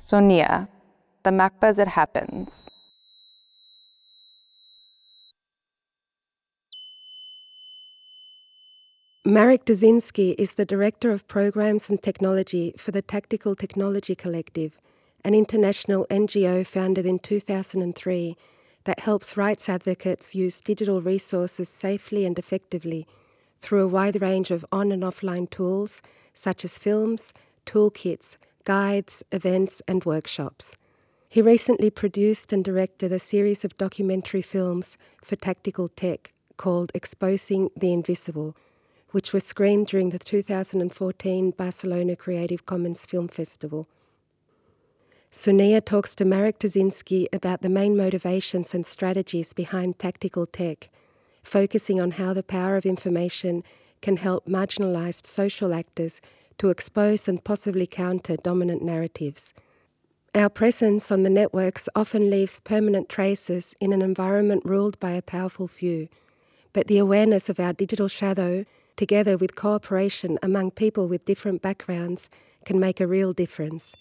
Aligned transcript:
Sonia, 0.00 0.68
the 1.24 1.30
MACBA 1.30 1.64
as 1.64 1.78
it 1.80 1.88
happens. 1.88 2.68
Marek 9.24 9.64
Tuszynski 9.64 10.36
is 10.38 10.54
the 10.54 10.64
Director 10.64 11.10
of 11.10 11.26
Programs 11.26 11.90
and 11.90 12.00
Technology 12.00 12.72
for 12.78 12.92
the 12.92 13.02
Tactical 13.02 13.56
Technology 13.56 14.14
Collective, 14.14 14.78
an 15.24 15.34
international 15.34 16.06
NGO 16.08 16.64
founded 16.64 17.04
in 17.04 17.18
2003 17.18 18.36
that 18.84 19.00
helps 19.00 19.36
rights 19.36 19.68
advocates 19.68 20.34
use 20.34 20.60
digital 20.60 21.02
resources 21.02 21.68
safely 21.68 22.24
and 22.24 22.38
effectively 22.38 23.06
through 23.60 23.82
a 23.82 23.88
wide 23.88 24.22
range 24.22 24.52
of 24.52 24.64
on 24.70 24.92
and 24.92 25.02
offline 25.02 25.50
tools 25.50 26.00
such 26.32 26.64
as 26.64 26.78
films, 26.78 27.34
toolkits, 27.66 28.36
guides, 28.68 29.22
events, 29.32 29.80
and 29.88 30.04
workshops. 30.04 30.76
He 31.30 31.40
recently 31.40 31.88
produced 31.88 32.52
and 32.52 32.62
directed 32.62 33.10
a 33.10 33.18
series 33.18 33.64
of 33.64 33.78
documentary 33.78 34.42
films 34.42 34.98
for 35.24 35.36
tactical 35.36 35.88
tech 35.88 36.34
called 36.58 36.92
Exposing 36.94 37.70
the 37.74 37.94
Invisible, 37.94 38.54
which 39.12 39.32
was 39.32 39.42
screened 39.42 39.86
during 39.86 40.10
the 40.10 40.18
2014 40.18 41.52
Barcelona 41.52 42.14
Creative 42.14 42.66
Commons 42.66 43.06
Film 43.06 43.28
Festival. 43.28 43.88
Sonia 45.30 45.80
talks 45.80 46.14
to 46.16 46.26
Marek 46.26 46.58
Tuszynski 46.58 47.24
about 47.32 47.62
the 47.62 47.70
main 47.70 47.96
motivations 47.96 48.74
and 48.74 48.86
strategies 48.86 49.54
behind 49.54 49.98
tactical 49.98 50.44
tech, 50.44 50.90
focusing 51.42 52.02
on 52.02 52.10
how 52.12 52.34
the 52.34 52.42
power 52.42 52.76
of 52.76 52.84
information 52.84 53.64
can 54.02 54.18
help 54.18 54.46
marginalized 54.46 55.24
social 55.24 55.72
actors 55.72 56.20
to 56.58 56.70
expose 56.70 57.28
and 57.28 57.42
possibly 57.42 57.86
counter 57.86 58.36
dominant 58.36 58.82
narratives. 58.82 59.54
Our 60.34 60.50
presence 60.50 61.10
on 61.10 61.22
the 61.22 61.30
networks 61.30 61.88
often 61.96 62.30
leaves 62.30 62.60
permanent 62.60 63.08
traces 63.08 63.74
in 63.80 63.92
an 63.92 64.02
environment 64.02 64.62
ruled 64.64 65.00
by 65.00 65.12
a 65.12 65.22
powerful 65.22 65.66
few, 65.66 66.08
but 66.72 66.86
the 66.86 66.98
awareness 66.98 67.48
of 67.48 67.58
our 67.58 67.72
digital 67.72 68.08
shadow, 68.08 68.64
together 68.96 69.36
with 69.38 69.56
cooperation 69.56 70.38
among 70.42 70.72
people 70.72 71.08
with 71.08 71.24
different 71.24 71.62
backgrounds, 71.62 72.28
can 72.64 72.78
make 72.78 73.00
a 73.00 73.06
real 73.06 73.32
difference. 73.32 73.94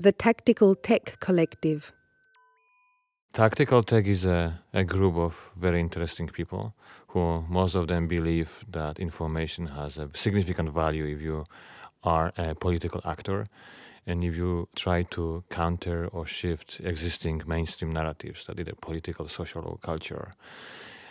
The 0.00 0.12
Tactical 0.12 0.74
Tech 0.74 1.18
Collective. 1.18 1.92
Tactical 3.32 3.82
Tech 3.82 4.06
is 4.06 4.24
a, 4.24 4.60
a 4.72 4.84
group 4.84 5.16
of 5.16 5.50
very 5.54 5.78
interesting 5.78 6.28
people 6.28 6.74
who 7.08 7.44
most 7.48 7.74
of 7.74 7.86
them 7.86 8.08
believe 8.08 8.64
that 8.70 8.98
information 8.98 9.66
has 9.66 9.98
a 9.98 10.08
significant 10.14 10.70
value 10.70 11.04
if 11.04 11.20
you 11.22 11.44
are 12.02 12.32
a 12.36 12.54
political 12.54 13.00
actor 13.04 13.46
and 14.06 14.24
if 14.24 14.36
you 14.36 14.68
try 14.74 15.02
to 15.02 15.44
counter 15.50 16.08
or 16.08 16.26
shift 16.26 16.80
existing 16.82 17.42
mainstream 17.46 17.92
narratives 17.92 18.46
that 18.46 18.58
either 18.58 18.72
political, 18.80 19.28
social, 19.28 19.62
or 19.62 19.76
culture. 19.78 20.34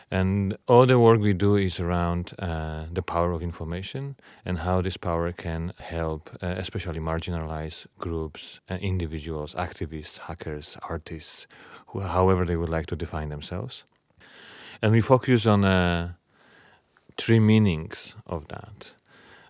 And 0.09 0.57
all 0.67 0.85
the 0.85 0.97
work 0.97 1.19
we 1.19 1.33
do 1.33 1.57
is 1.57 1.79
around 1.79 2.33
uh, 2.39 2.85
the 2.91 3.01
power 3.01 3.33
of 3.33 3.41
information 3.41 4.15
and 4.45 4.59
how 4.59 4.81
this 4.81 4.95
power 4.95 5.31
can 5.33 5.73
help, 5.79 6.29
uh, 6.41 6.47
especially 6.57 6.99
marginalized 6.99 7.87
groups, 7.99 8.61
uh, 8.69 8.75
individuals, 8.75 9.53
activists, 9.55 10.17
hackers, 10.19 10.77
artists, 10.89 11.45
however 11.93 12.45
they 12.45 12.55
would 12.55 12.69
like 12.69 12.85
to 12.87 12.95
define 12.95 13.29
themselves. 13.29 13.85
And 14.81 14.91
we 14.91 15.01
focus 15.01 15.45
on 15.45 15.65
uh, 15.65 16.13
three 17.17 17.39
meanings 17.39 18.15
of 18.25 18.47
that. 18.49 18.93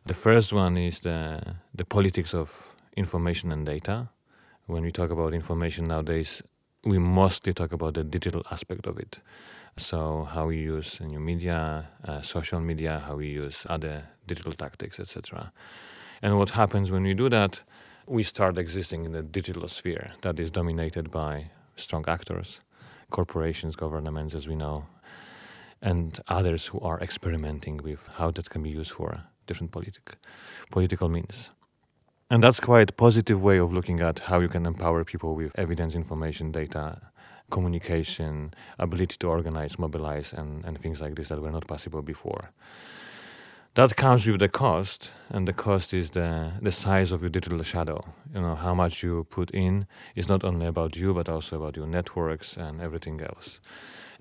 The 0.06 0.14
first 0.14 0.54
one 0.54 0.78
is 0.78 1.00
the, 1.00 1.56
the 1.76 1.84
politics 1.84 2.34
of 2.34 2.76
information 2.96 3.52
and 3.52 3.66
data. 3.66 4.10
When 4.66 4.84
we 4.84 4.92
talk 4.92 5.12
about 5.12 5.34
information 5.34 5.88
nowadays, 5.88 6.42
we 6.84 6.98
mostly 6.98 7.54
talk 7.54 7.74
about 7.74 7.96
the 7.96 8.04
digital 8.04 8.44
aspect 8.52 8.88
of 8.88 8.98
it. 8.98 9.20
So 9.78 10.28
how 10.32 10.48
we 10.48 10.58
use 10.58 11.00
new 11.02 11.20
media, 11.20 11.90
uh, 12.06 12.22
social 12.22 12.60
media, 12.60 13.04
how 13.06 13.16
we 13.16 13.28
use 13.28 13.66
other 13.70 14.04
digital 14.26 14.54
tactics, 14.54 15.00
etc. 15.00 15.52
And 16.22 16.38
what 16.38 16.52
happens 16.52 16.90
when 16.90 17.04
we 17.04 17.14
do 17.14 17.30
that? 17.30 17.64
We 18.08 18.24
start 18.24 18.58
existing 18.58 19.06
in 19.06 19.12
the 19.12 19.22
digital 19.22 19.68
sphere 19.68 20.14
that 20.22 20.40
is 20.40 20.50
dominated 20.50 21.12
by 21.12 21.52
strong 21.78 22.04
actors, 22.08 22.60
corporations, 23.10 23.76
governments, 23.76 24.36
as 24.36 24.48
we 24.48 24.56
know, 24.56 24.86
and 25.82 26.20
others 26.28 26.68
who 26.68 26.80
are 26.80 27.00
experimenting 27.00 27.78
with 27.78 28.10
how 28.18 28.32
that 28.32 28.50
can 28.50 28.64
be 28.64 28.70
used 28.70 28.92
for 28.92 29.24
different 29.46 29.72
politic, 29.72 30.16
political 30.72 31.08
means. 31.10 31.52
And 32.30 32.44
that's 32.44 32.60
quite 32.60 32.90
a 32.90 32.94
positive 32.94 33.42
way 33.42 33.58
of 33.58 33.72
looking 33.72 34.02
at 34.02 34.20
how 34.20 34.42
you 34.42 34.50
can 34.50 34.66
empower 34.66 35.06
people 35.06 35.36
with 35.36 35.58
evidence, 35.58 35.96
information, 35.96 36.52
data, 36.52 37.00
communication, 37.50 38.54
ability 38.78 39.16
to 39.20 39.28
organize, 39.28 39.80
mobilize, 39.80 40.34
and, 40.34 40.66
and 40.66 40.78
things 40.80 41.00
like 41.00 41.16
this 41.16 41.30
that 41.30 41.42
were 41.42 41.52
not 41.52 41.68
possible 41.68 42.02
before. 42.02 42.52
That 43.78 43.96
comes 43.96 44.26
with 44.26 44.40
the 44.40 44.50
cost, 44.50 45.12
and 45.30 45.48
the 45.48 45.54
cost 45.54 45.94
is 45.94 46.10
the, 46.10 46.54
the 46.60 46.72
size 46.72 47.12
of 47.12 47.22
your 47.22 47.30
digital 47.30 47.62
shadow. 47.62 48.04
You 48.34 48.42
know, 48.42 48.56
how 48.56 48.74
much 48.74 49.04
you 49.04 49.28
put 49.30 49.52
in 49.52 49.86
is 50.16 50.28
not 50.28 50.44
only 50.44 50.66
about 50.66 50.96
you, 50.96 51.14
but 51.14 51.30
also 51.30 51.58
about 51.58 51.78
your 51.78 51.86
networks 51.86 52.58
and 52.58 52.82
everything 52.82 53.22
else. 53.22 53.60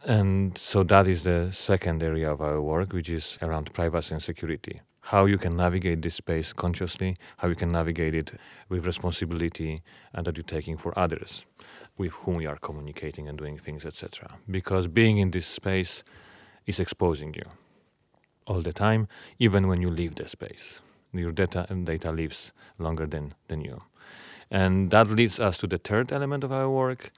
And 0.04 0.58
so 0.58 0.82
that 0.82 1.08
is 1.08 1.22
the 1.22 1.48
second 1.52 2.02
area 2.02 2.30
of 2.30 2.42
our 2.42 2.60
work, 2.60 2.92
which 2.92 3.08
is 3.08 3.38
around 3.40 3.72
privacy 3.72 4.12
and 4.12 4.22
security. 4.22 4.82
How 5.00 5.24
you 5.24 5.38
can 5.38 5.56
navigate 5.56 6.02
this 6.02 6.16
space 6.16 6.52
consciously, 6.52 7.16
how 7.38 7.48
you 7.48 7.54
can 7.54 7.72
navigate 7.72 8.14
it 8.14 8.34
with 8.68 8.84
responsibility 8.84 9.82
and 10.12 10.26
that 10.26 10.36
you're 10.36 10.44
taking 10.44 10.76
for 10.76 10.92
others 10.98 11.46
with 11.96 12.12
whom 12.12 12.36
we 12.36 12.46
are 12.46 12.58
communicating 12.58 13.26
and 13.26 13.38
doing 13.38 13.56
things, 13.56 13.86
etc. 13.86 14.36
Because 14.50 14.86
being 14.86 15.16
in 15.16 15.30
this 15.30 15.46
space 15.46 16.04
is 16.66 16.78
exposing 16.78 17.32
you 17.32 17.48
all 18.46 18.60
the 18.60 18.72
time, 18.72 19.08
even 19.38 19.68
when 19.68 19.82
you 19.82 19.90
leave 19.90 20.14
the 20.14 20.28
space. 20.28 20.80
Your 21.12 21.32
data 21.32 21.66
data 21.84 22.12
lives 22.12 22.52
longer 22.78 23.06
than, 23.06 23.34
than 23.48 23.60
you. 23.62 23.82
And 24.50 24.90
that 24.90 25.08
leads 25.08 25.40
us 25.40 25.58
to 25.58 25.66
the 25.66 25.78
third 25.78 26.12
element 26.12 26.44
of 26.44 26.52
our 26.52 26.70
work. 26.70 27.10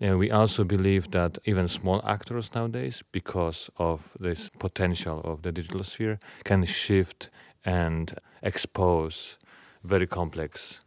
We 0.00 0.30
also 0.30 0.64
believe 0.64 1.12
that 1.12 1.38
even 1.44 1.68
small 1.68 2.02
actors 2.04 2.50
nowadays, 2.54 3.04
because 3.12 3.70
of 3.76 4.16
this 4.18 4.50
potential 4.58 5.20
of 5.24 5.42
the 5.42 5.52
digital 5.52 5.84
sphere, 5.84 6.18
can 6.44 6.64
shift 6.64 7.30
and 7.64 8.14
expose 8.42 9.36
very 9.84 10.06
complex 10.08 10.80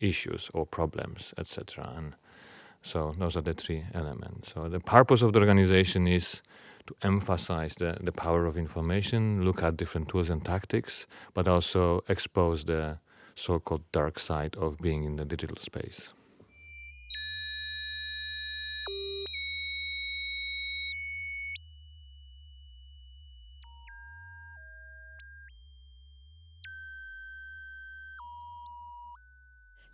issues 0.00 0.50
or 0.54 0.64
problems, 0.66 1.34
etc. 1.36 1.92
And 1.96 2.14
so 2.82 3.14
those 3.18 3.36
are 3.36 3.42
the 3.42 3.54
three 3.54 3.84
elements. 3.94 4.52
So 4.54 4.68
the 4.68 4.80
purpose 4.80 5.22
of 5.22 5.32
the 5.32 5.40
organization 5.40 6.06
is 6.08 6.42
to 6.86 6.96
emphasize 7.02 7.74
the, 7.74 7.96
the 8.00 8.12
power 8.12 8.46
of 8.46 8.56
information, 8.56 9.44
look 9.44 9.62
at 9.62 9.76
different 9.76 10.08
tools 10.08 10.30
and 10.30 10.44
tactics, 10.44 11.06
but 11.34 11.48
also 11.48 12.02
expose 12.08 12.64
the 12.64 12.98
so-called 13.34 13.82
dark 13.92 14.18
side 14.18 14.56
of 14.56 14.78
being 14.78 15.04
in 15.04 15.16
the 15.16 15.24
digital 15.24 15.56
space. 15.56 16.10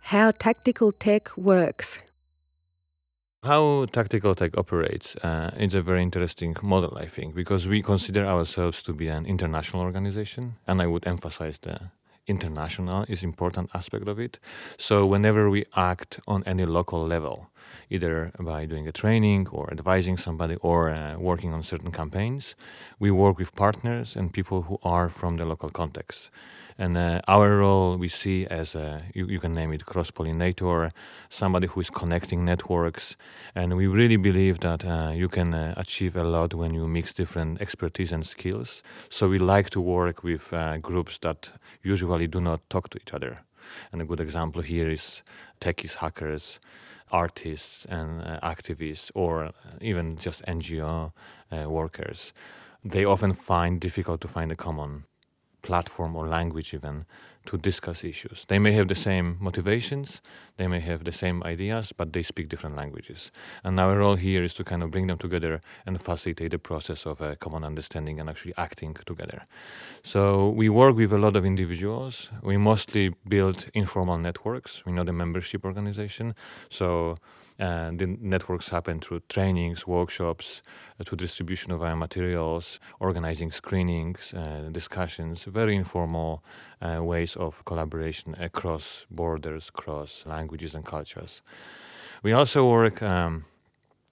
How 0.01 0.31
tactical 0.31 0.91
tech 0.91 1.37
works 1.37 1.99
how 3.43 3.85
Tactical 3.85 4.35
Tech 4.35 4.57
operates 4.57 5.15
uh, 5.17 5.51
is 5.57 5.73
a 5.73 5.81
very 5.81 6.01
interesting 6.01 6.55
model, 6.61 6.97
I 6.97 7.05
think, 7.05 7.35
because 7.35 7.67
we 7.67 7.81
consider 7.81 8.25
ourselves 8.25 8.81
to 8.83 8.93
be 8.93 9.07
an 9.07 9.25
international 9.25 9.83
organization, 9.83 10.55
and 10.67 10.81
I 10.81 10.87
would 10.87 11.07
emphasize 11.07 11.57
the 11.59 11.91
international 12.27 13.05
is 13.07 13.23
important 13.23 13.69
aspect 13.73 14.07
of 14.07 14.19
it. 14.19 14.39
So 14.77 15.05
whenever 15.05 15.49
we 15.49 15.65
act 15.75 16.19
on 16.27 16.43
any 16.45 16.65
local 16.65 17.03
level, 17.07 17.47
either 17.89 18.31
by 18.39 18.65
doing 18.65 18.87
a 18.87 18.91
training 18.91 19.47
or 19.51 19.71
advising 19.71 20.17
somebody 20.17 20.55
or 20.57 20.89
uh, 20.89 21.17
working 21.17 21.53
on 21.53 21.63
certain 21.63 21.91
campaigns, 21.91 22.55
we 22.99 23.09
work 23.09 23.39
with 23.39 23.55
partners 23.55 24.15
and 24.15 24.33
people 24.33 24.63
who 24.63 24.77
are 24.83 25.09
from 25.09 25.37
the 25.37 25.47
local 25.47 25.69
context. 25.69 26.29
And 26.79 26.95
uh, 26.97 27.19
our 27.27 27.57
role 27.57 27.97
we 27.97 28.07
see 28.07 28.47
as 28.47 28.73
a, 28.73 29.03
you, 29.13 29.27
you 29.27 29.39
can 29.39 29.53
name 29.53 29.73
it 29.73 29.85
cross 29.85 30.11
pollinator, 30.11 30.91
somebody 31.27 31.67
who 31.67 31.81
is 31.81 31.89
connecting 31.89 32.45
networks. 32.45 33.17
And 33.53 33.75
we 33.75 33.85
really 33.87 34.15
believe 34.15 34.61
that 34.61 34.85
uh, 34.85 35.11
you 35.13 35.27
can 35.27 35.53
uh, 35.53 35.73
achieve 35.75 36.15
a 36.15 36.23
lot 36.23 36.53
when 36.53 36.73
you 36.73 36.87
mix 36.87 37.11
different 37.11 37.59
expertise 37.59 38.13
and 38.13 38.25
skills. 38.25 38.81
So 39.09 39.27
we 39.27 39.39
like 39.39 39.69
to 39.71 39.81
work 39.81 40.23
with 40.23 40.53
uh, 40.53 40.77
groups 40.77 41.17
that 41.17 41.51
usually 41.83 42.27
do 42.27 42.39
not 42.39 42.61
talk 42.69 42.89
to 42.91 42.97
each 42.97 43.13
other. 43.13 43.41
And 43.91 44.01
a 44.01 44.05
good 44.05 44.21
example 44.21 44.61
here 44.61 44.89
is 44.89 45.21
techies, 45.59 45.95
hackers, 45.95 46.61
artists, 47.11 47.83
and 47.89 48.21
uh, 48.21 48.39
activists, 48.41 49.11
or 49.13 49.51
even 49.81 50.15
just 50.15 50.45
NGO 50.45 51.11
uh, 51.51 51.69
workers 51.69 52.31
they 52.83 53.03
often 53.03 53.33
find 53.33 53.81
difficult 53.81 54.21
to 54.21 54.27
find 54.27 54.53
a 54.53 54.55
common 54.55 55.03
platform 55.61 56.15
or 56.15 56.27
language 56.27 56.73
even 56.73 57.05
to 57.45 57.57
discuss 57.57 58.03
issues. 58.03 58.45
They 58.47 58.59
may 58.59 58.73
have 58.73 58.87
the 58.87 58.95
same 58.95 59.37
motivations, 59.39 60.21
they 60.57 60.67
may 60.67 60.79
have 60.81 61.03
the 61.03 61.11
same 61.11 61.41
ideas, 61.43 61.91
but 61.91 62.13
they 62.13 62.21
speak 62.21 62.49
different 62.49 62.75
languages. 62.75 63.31
And 63.63 63.79
our 63.79 63.97
role 63.97 64.15
here 64.15 64.43
is 64.43 64.53
to 64.55 64.63
kind 64.63 64.83
of 64.83 64.91
bring 64.91 65.07
them 65.07 65.17
together 65.17 65.61
and 65.85 65.99
facilitate 66.01 66.51
the 66.51 66.59
process 66.59 67.05
of 67.05 67.21
a 67.21 67.35
common 67.35 67.63
understanding 67.63 68.19
and 68.19 68.29
actually 68.29 68.53
acting 68.57 68.95
together. 69.05 69.47
So 70.03 70.49
we 70.49 70.69
work 70.69 70.95
with 70.95 71.11
a 71.11 71.17
lot 71.17 71.35
of 71.35 71.45
individuals. 71.45 72.29
We 72.43 72.57
mostly 72.57 73.15
build 73.27 73.67
informal 73.73 74.17
networks. 74.17 74.85
We 74.85 74.91
know 74.91 75.03
the 75.03 75.13
membership 75.13 75.65
organization. 75.65 76.35
So 76.69 77.17
uh, 77.59 77.91
the 77.93 78.17
networks 78.21 78.69
happen 78.69 78.99
through 78.99 79.21
trainings, 79.27 79.85
workshops, 79.85 80.61
uh, 80.99 81.15
distribution 81.15 81.71
of 81.71 81.81
our 81.81 81.95
materials, 81.95 82.79
organizing 82.99 83.51
screenings, 83.51 84.33
uh, 84.33 84.69
discussions, 84.71 85.43
very 85.43 85.75
informal 85.75 86.43
uh, 86.81 87.03
ways 87.03 87.35
of 87.35 87.63
collaboration 87.65 88.35
across 88.39 89.05
borders, 89.11 89.69
across 89.69 90.25
languages 90.25 90.73
and 90.73 90.85
cultures. 90.85 91.41
We 92.23 92.31
also 92.31 92.69
work 92.69 93.01
um, 93.01 93.45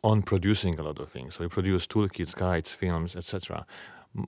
on 0.03 0.23
producing 0.23 0.79
a 0.79 0.83
lot 0.83 0.99
of 0.99 1.09
things. 1.09 1.35
So 1.35 1.43
we 1.43 1.49
produce 1.49 1.87
toolkits, 1.87 2.35
guides, 2.35 2.71
films, 2.71 3.15
etc. 3.15 3.65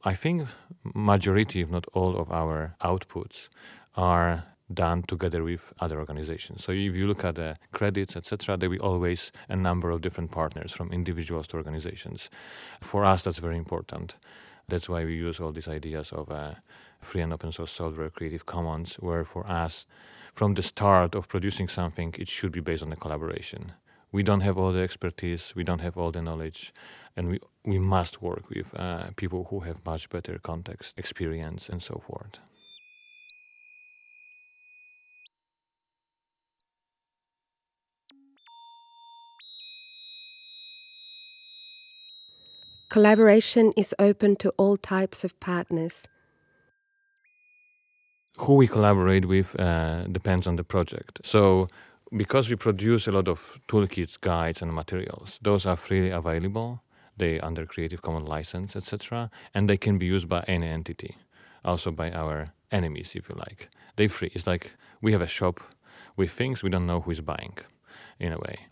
I 0.03 0.13
think 0.13 0.47
majority, 0.83 1.61
if 1.61 1.69
not 1.69 1.87
all, 1.93 2.15
of 2.17 2.31
our 2.31 2.75
outputs 2.81 3.49
are 3.95 4.45
done 4.73 5.03
together 5.03 5.43
with 5.43 5.73
other 5.79 5.99
organizations. 5.99 6.63
So 6.63 6.71
if 6.71 6.95
you 6.95 7.07
look 7.07 7.23
at 7.23 7.35
the 7.35 7.57
credits, 7.71 8.15
etc., 8.15 8.57
there 8.57 8.69
will 8.69 8.77
be 8.77 8.81
always 8.81 9.31
a 9.47 9.55
number 9.55 9.89
of 9.89 10.01
different 10.01 10.31
partners 10.31 10.71
from 10.71 10.91
individuals 10.91 11.47
to 11.47 11.57
organizations. 11.57 12.29
For 12.81 13.03
us, 13.05 13.23
that's 13.23 13.39
very 13.39 13.57
important. 13.57 14.15
That's 14.67 14.87
why 14.87 15.03
we 15.05 15.15
use 15.15 15.39
all 15.39 15.51
these 15.51 15.67
ideas 15.67 16.11
of 16.11 16.31
uh, 16.31 16.55
free 16.99 17.21
and 17.21 17.33
open 17.33 17.51
source 17.51 17.71
software, 17.71 18.09
Creative 18.09 18.45
Commons, 18.45 18.95
where 18.95 19.23
for 19.23 19.49
us, 19.49 19.87
from 20.33 20.53
the 20.53 20.61
start 20.61 21.15
of 21.15 21.27
producing 21.27 21.67
something, 21.67 22.13
it 22.17 22.27
should 22.27 22.51
be 22.51 22.59
based 22.59 22.83
on 22.83 22.91
a 22.91 22.95
collaboration. 22.95 23.73
We 24.11 24.23
don't 24.23 24.41
have 24.41 24.57
all 24.57 24.71
the 24.71 24.81
expertise, 24.81 25.53
we 25.55 25.63
don't 25.63 25.79
have 25.79 25.97
all 25.97 26.11
the 26.11 26.21
knowledge, 26.21 26.73
and 27.15 27.29
we, 27.29 27.39
we 27.63 27.79
must 27.79 28.21
work 28.21 28.49
with 28.49 28.73
uh, 28.75 29.09
people 29.15 29.47
who 29.49 29.61
have 29.61 29.85
much 29.85 30.09
better 30.09 30.39
context, 30.39 30.97
experience, 30.97 31.69
and 31.69 31.81
so 31.81 32.01
forth. 32.05 32.39
Collaboration 42.89 43.71
is 43.77 43.93
open 43.99 44.35
to 44.37 44.49
all 44.57 44.75
types 44.75 45.23
of 45.23 45.39
partners. 45.39 46.07
Who 48.37 48.55
we 48.55 48.67
collaborate 48.67 49.25
with 49.25 49.59
uh, 49.59 50.05
depends 50.05 50.47
on 50.47 50.55
the 50.55 50.63
project. 50.63 51.19
So, 51.23 51.67
because 52.17 52.49
we 52.49 52.55
produce 52.55 53.07
a 53.07 53.11
lot 53.11 53.27
of 53.27 53.59
toolkits, 53.67 54.19
guides, 54.19 54.63
and 54.63 54.73
materials, 54.73 55.37
those 55.43 55.67
are 55.67 55.75
freely 55.75 56.09
available. 56.09 56.81
They 57.17 57.39
under 57.41 57.67
Creative 57.67 58.01
Commons 58.01 58.27
license, 58.27 58.75
etc., 58.75 59.29
and 59.53 59.69
they 59.69 59.77
can 59.77 59.99
be 59.99 60.07
used 60.07 60.27
by 60.27 60.43
any 60.47 60.67
entity, 60.67 61.17
also 61.63 61.91
by 61.91 62.11
our 62.11 62.53
enemies, 62.71 63.13
if 63.15 63.29
you 63.29 63.35
like. 63.35 63.69
They 63.97 64.07
free. 64.07 64.31
It's 64.33 64.47
like 64.47 64.73
we 64.99 65.11
have 65.11 65.21
a 65.21 65.27
shop 65.27 65.59
with 66.15 66.31
things 66.31 66.63
we 66.63 66.71
don't 66.71 66.87
know 66.87 67.01
who 67.01 67.11
is 67.11 67.21
buying, 67.21 67.57
in 68.19 68.33
a 68.33 68.39
way. 68.39 68.67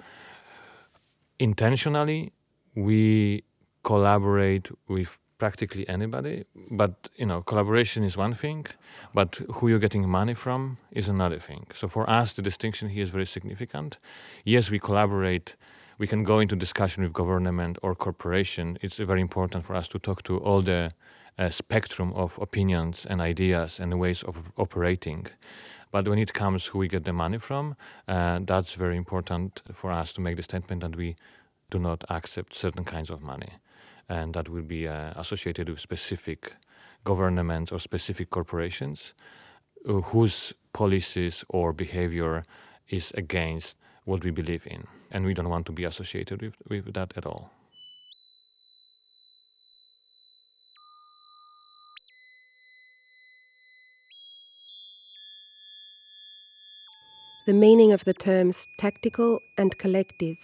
Intentionally, 1.38 2.32
we 2.74 3.44
collaborate 3.92 4.68
with 4.90 5.18
practically 5.38 5.88
anybody 5.88 6.44
but 6.82 6.94
you 7.16 7.26
know 7.26 7.42
collaboration 7.42 8.04
is 8.04 8.18
one 8.18 8.34
thing 8.34 8.66
but 9.14 9.32
who 9.56 9.68
you're 9.70 9.86
getting 9.88 10.10
money 10.10 10.34
from 10.34 10.78
is 10.92 11.08
another 11.08 11.40
thing. 11.40 11.64
So 11.74 11.88
for 11.88 12.04
us 12.10 12.34
the 12.34 12.42
distinction 12.42 12.90
here 12.90 13.04
is 13.04 13.12
very 13.12 13.26
significant. 13.26 13.98
Yes 14.44 14.70
we 14.70 14.80
collaborate. 14.80 15.56
We 16.00 16.08
can 16.08 16.24
go 16.24 16.40
into 16.40 16.56
discussion 16.56 17.04
with 17.04 17.14
government 17.14 17.78
or 17.82 17.96
corporation. 17.96 18.78
It's 18.82 18.98
very 18.98 19.22
important 19.22 19.64
for 19.66 19.76
us 19.76 19.88
to 19.90 20.00
talk 20.00 20.22
to 20.24 20.38
all 20.38 20.62
the 20.62 20.92
uh, 21.40 21.50
spectrum 21.50 22.14
of 22.14 22.38
opinions 22.42 23.06
and 23.10 23.22
ideas 23.22 23.80
and 23.80 24.00
ways 24.00 24.24
of 24.24 24.36
operating. 24.58 25.28
But 25.92 26.08
when 26.08 26.20
it 26.20 26.34
comes 26.34 26.68
who 26.68 26.80
we 26.80 26.88
get 26.88 27.04
the 27.06 27.14
money 27.14 27.40
from 27.40 27.76
uh, 28.08 28.40
that's 28.52 28.74
very 28.74 28.98
important 28.98 29.62
for 29.72 29.92
us 30.02 30.14
to 30.14 30.22
make 30.22 30.36
the 30.36 30.44
statement 30.44 30.82
that 30.82 30.96
we 30.96 31.16
do 31.70 31.80
not 31.80 32.04
accept 32.10 32.54
certain 32.54 32.84
kinds 32.84 33.10
of 33.10 33.22
money 33.22 33.52
and 34.10 34.34
that 34.34 34.50
will 34.50 34.64
be 34.64 34.88
uh, 34.88 35.14
associated 35.16 35.70
with 35.70 35.80
specific 35.80 36.54
governments 37.04 37.72
or 37.72 37.80
specific 37.80 38.30
corporations 38.30 39.14
uh, 39.88 39.94
whose 39.94 40.54
policies 40.74 41.44
or 41.50 41.74
behavior 41.74 42.44
is 42.90 43.12
against 43.16 43.78
what 44.06 44.24
we 44.24 44.32
believe 44.32 44.66
in. 44.68 44.88
And 45.12 45.26
we 45.26 45.34
don't 45.34 45.50
want 45.50 45.66
to 45.68 45.72
be 45.72 45.84
associated 45.84 46.42
with, 46.42 46.56
with 46.70 46.94
that 46.94 47.14
at 47.18 47.26
all. 47.26 47.52
The 57.46 57.54
meaning 57.54 57.94
of 57.94 58.04
the 58.04 58.14
terms 58.14 58.68
tactical 58.78 59.40
and 59.58 59.78
collective 59.78 60.36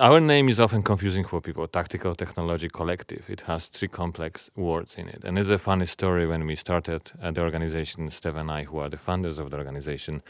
our 0.00 0.18
name 0.18 0.48
is 0.48 0.58
often 0.58 0.82
confusing 0.82 1.24
for 1.24 1.40
people. 1.40 1.66
Tactical 1.68 2.14
technology 2.14 2.68
collective. 2.68 3.28
It 3.28 3.42
has 3.42 3.66
three 3.66 3.88
complex 3.88 4.50
words 4.56 4.96
in 4.96 5.08
it. 5.08 5.22
And 5.24 5.38
it's 5.38 5.50
a 5.50 5.58
funny 5.58 5.84
story 5.84 6.26
when 6.26 6.46
we 6.46 6.54
started 6.54 7.12
the 7.20 7.40
organization 7.42 8.08
steve 8.10 8.36
and 8.36 8.50
i 8.50 8.64
who 8.64 8.78
are 8.78 8.88
the 8.88 8.96
founders 8.96 9.38
of 9.38 9.50
the 9.50 9.58
organization. 9.58 10.22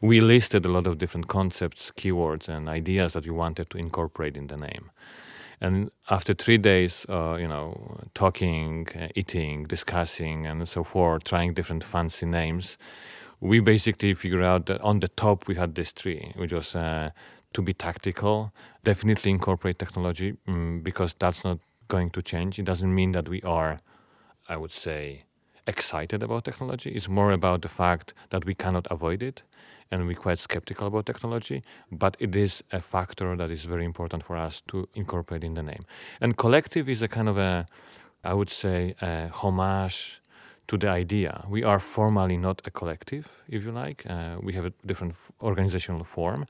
We 0.00 0.20
listed 0.20 0.66
a 0.66 0.68
lot 0.68 0.86
of 0.86 0.98
different 0.98 1.28
concepts 1.28 1.92
keywords 1.92 2.48
and 2.48 2.68
ideas 2.68 3.12
that 3.12 3.24
we 3.24 3.30
wanted 3.30 3.70
to 3.70 3.78
incorporate 3.78 4.36
in 4.36 4.48
the 4.48 4.56
name. 4.56 4.90
And 5.60 5.90
after 6.10 6.34
three 6.34 6.58
days 6.58 7.06
uh, 7.08 7.36
you 7.38 7.48
know 7.48 8.00
talking 8.14 8.88
uh, 8.96 9.08
eating 9.14 9.64
discussing 9.64 10.46
and 10.46 10.68
so 10.68 10.82
forth 10.82 11.24
trying 11.24 11.54
different 11.54 11.84
fancy 11.84 12.26
names 12.26 12.76
we 13.40 13.60
basically 13.60 14.14
figured 14.14 14.42
out 14.42 14.66
that 14.66 14.80
on 14.80 14.98
the 15.00 15.08
top 15.08 15.46
we 15.46 15.54
had 15.54 15.74
this 15.74 15.92
tree 15.92 16.32
which 16.36 16.52
was 16.52 16.74
uh, 16.74 17.10
to 17.54 17.62
be 17.62 17.72
tactical, 17.72 18.52
definitely 18.84 19.30
incorporate 19.30 19.78
technology 19.78 20.36
um, 20.46 20.80
because 20.82 21.14
that's 21.14 21.44
not 21.44 21.58
going 21.88 22.10
to 22.10 22.22
change. 22.22 22.58
It 22.58 22.64
doesn't 22.64 22.94
mean 22.94 23.12
that 23.12 23.28
we 23.28 23.40
are, 23.42 23.78
I 24.48 24.56
would 24.56 24.72
say, 24.72 25.24
excited 25.66 26.22
about 26.22 26.44
technology. 26.44 26.90
It's 26.90 27.08
more 27.08 27.32
about 27.32 27.62
the 27.62 27.68
fact 27.68 28.14
that 28.30 28.44
we 28.44 28.54
cannot 28.54 28.86
avoid 28.90 29.22
it 29.22 29.42
and 29.90 30.06
we're 30.06 30.14
quite 30.14 30.38
skeptical 30.38 30.86
about 30.86 31.06
technology, 31.06 31.62
but 31.90 32.16
it 32.18 32.36
is 32.36 32.62
a 32.72 32.80
factor 32.80 33.36
that 33.36 33.50
is 33.50 33.64
very 33.64 33.84
important 33.84 34.22
for 34.22 34.36
us 34.36 34.62
to 34.68 34.88
incorporate 34.94 35.44
in 35.44 35.54
the 35.54 35.62
name. 35.62 35.84
And 36.20 36.36
collective 36.36 36.88
is 36.88 37.02
a 37.02 37.08
kind 37.08 37.28
of 37.28 37.38
a, 37.38 37.66
I 38.22 38.34
would 38.34 38.50
say, 38.50 38.94
a 39.00 39.28
homage 39.28 40.20
to 40.68 40.76
the 40.76 40.88
idea. 40.88 41.44
We 41.48 41.64
are 41.64 41.78
formally 41.78 42.36
not 42.36 42.62
a 42.66 42.70
collective, 42.70 43.26
if 43.48 43.64
you 43.64 43.72
like. 43.72 44.04
Uh, 44.08 44.36
we 44.40 44.52
have 44.52 44.66
a 44.66 44.72
different 44.86 45.14
organizational 45.42 46.04
form, 46.04 46.46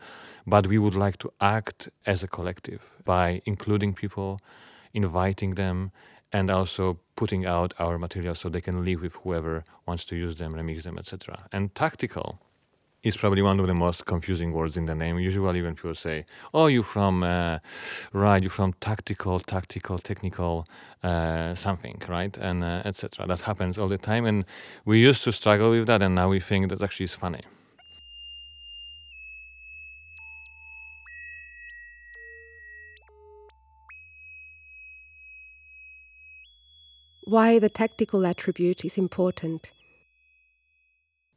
but 0.46 0.66
we 0.66 0.78
would 0.78 0.96
like 0.96 1.16
to 1.18 1.32
act 1.40 1.88
as 2.04 2.22
a 2.22 2.28
collective 2.28 2.96
by 3.04 3.40
including 3.44 3.94
people, 3.94 4.40
inviting 4.92 5.54
them, 5.54 5.92
and 6.32 6.50
also 6.50 6.98
putting 7.16 7.46
out 7.46 7.72
our 7.78 7.98
materials 7.98 8.40
so 8.40 8.48
they 8.48 8.60
can 8.60 8.84
live 8.84 9.00
with 9.00 9.14
whoever 9.22 9.64
wants 9.86 10.04
to 10.04 10.16
use 10.16 10.36
them, 10.36 10.52
remix 10.52 10.82
them, 10.82 10.98
etc. 10.98 11.48
And 11.52 11.74
tactical 11.74 12.40
is 13.02 13.16
probably 13.16 13.42
one 13.42 13.60
of 13.60 13.66
the 13.66 13.74
most 13.74 14.06
confusing 14.06 14.52
words 14.52 14.76
in 14.76 14.86
the 14.86 14.94
name. 14.94 15.18
Usually, 15.18 15.62
when 15.62 15.74
people 15.74 15.94
say, 15.94 16.26
"Oh, 16.52 16.66
you're 16.66 16.82
from 16.82 17.22
uh, 17.22 17.58
right, 18.12 18.42
you're 18.42 18.50
from 18.50 18.72
tactical, 18.80 19.38
tactical, 19.38 19.98
technical 19.98 20.66
uh, 21.02 21.54
something, 21.54 22.02
right?" 22.08 22.36
and 22.36 22.64
uh, 22.64 22.82
etc. 22.84 23.26
That 23.26 23.40
happens 23.42 23.78
all 23.78 23.88
the 23.88 23.98
time, 23.98 24.26
and 24.26 24.44
we 24.84 24.98
used 24.98 25.22
to 25.24 25.32
struggle 25.32 25.70
with 25.70 25.86
that, 25.86 26.02
and 26.02 26.14
now 26.14 26.28
we 26.28 26.40
think 26.40 26.70
that 26.70 26.82
actually 26.82 27.04
is 27.04 27.14
funny. 27.14 27.42
Why 37.28 37.58
the 37.58 37.68
tactical 37.68 38.24
attribute 38.24 38.86
is 38.86 38.96
important. 38.96 39.70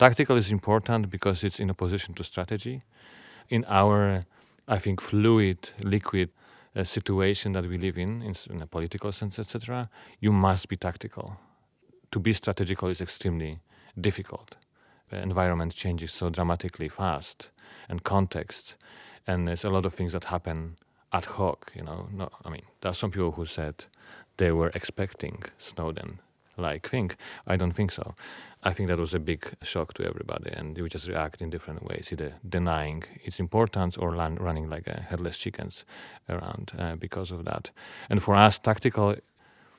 Tactical 0.02 0.36
is 0.36 0.52
important 0.52 1.12
because 1.12 1.44
it's 1.44 1.60
in 1.60 1.70
opposition 1.70 2.16
to 2.16 2.24
strategy. 2.24 2.82
In 3.50 3.64
our, 3.68 4.26
I 4.68 4.80
think, 4.80 5.00
fluid, 5.00 5.70
liquid 5.84 6.30
uh, 6.76 6.84
situation 6.84 7.52
that 7.52 7.68
we 7.68 7.78
live 7.78 8.00
in, 8.00 8.24
in, 8.24 8.34
in 8.50 8.64
a 8.64 8.66
political 8.66 9.12
sense, 9.12 9.38
etc., 9.38 9.92
you 10.20 10.32
must 10.32 10.70
be 10.70 10.76
tactical. 10.76 11.38
To 12.10 12.20
be 12.20 12.34
strategical 12.34 12.90
is 12.90 13.00
extremely 13.00 13.60
difficult. 13.96 14.58
The 15.12 15.22
environment 15.22 15.76
changes 15.76 16.12
so 16.12 16.32
dramatically 16.32 16.90
fast, 16.90 17.52
and 17.88 18.02
context, 18.02 18.78
and 19.28 19.48
there's 19.48 19.64
a 19.64 19.70
lot 19.70 19.86
of 19.86 19.94
things 19.94 20.14
that 20.14 20.24
happen 20.24 20.78
ad 21.14 21.26
hoc. 21.26 21.72
You 21.76 21.84
know, 21.84 22.08
no, 22.12 22.30
I 22.44 22.50
mean, 22.50 22.64
there 22.82 22.90
are 22.90 22.96
some 22.96 23.12
people 23.12 23.34
who 23.34 23.46
said 23.46 23.86
they 24.38 24.52
were 24.52 24.72
expecting 24.74 25.44
Snowden 25.60 26.22
like 26.58 26.88
thing. 26.88 27.12
I 27.48 27.56
don't 27.58 27.72
think 27.72 27.92
so. 27.92 28.16
I 28.64 28.74
think 28.74 28.90
that 28.90 29.00
was 29.00 29.16
a 29.16 29.20
big 29.20 29.54
shock 29.64 29.94
to 29.96 30.06
everybody, 30.06 30.52
and 30.52 30.78
we 30.78 30.88
just 30.88 31.08
react 31.08 31.42
in 31.42 31.50
different 31.50 31.84
ways, 31.84 32.10
either 32.12 32.36
denying 32.48 33.04
its 33.24 33.40
importance 33.40 33.98
or 33.98 34.12
running 34.12 34.70
like 34.70 34.86
headless 34.86 35.40
chickens 35.40 35.84
around 36.30 36.72
uh, 36.78 36.96
because 36.96 37.32
of 37.32 37.44
that. 37.46 37.72
And 38.08 38.22
for 38.22 38.36
us, 38.36 38.60
tactical 38.60 39.16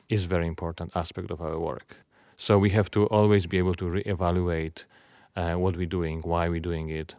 is 0.09 0.25
very 0.25 0.49
important 0.49 0.91
aspect 0.97 1.31
of 1.31 1.41
our 1.41 1.59
work. 1.59 1.97
So 2.37 2.59
we 2.59 2.71
have 2.71 2.91
to 2.91 3.07
always 3.07 3.47
be 3.47 3.59
able 3.59 3.75
to 3.75 3.85
reevaluate 3.85 4.85
uh, 5.37 5.55
what 5.55 5.77
we're 5.77 5.87
doing, 5.87 6.21
why 6.23 6.49
we're 6.49 6.61
doing 6.61 6.89
it, 6.89 7.15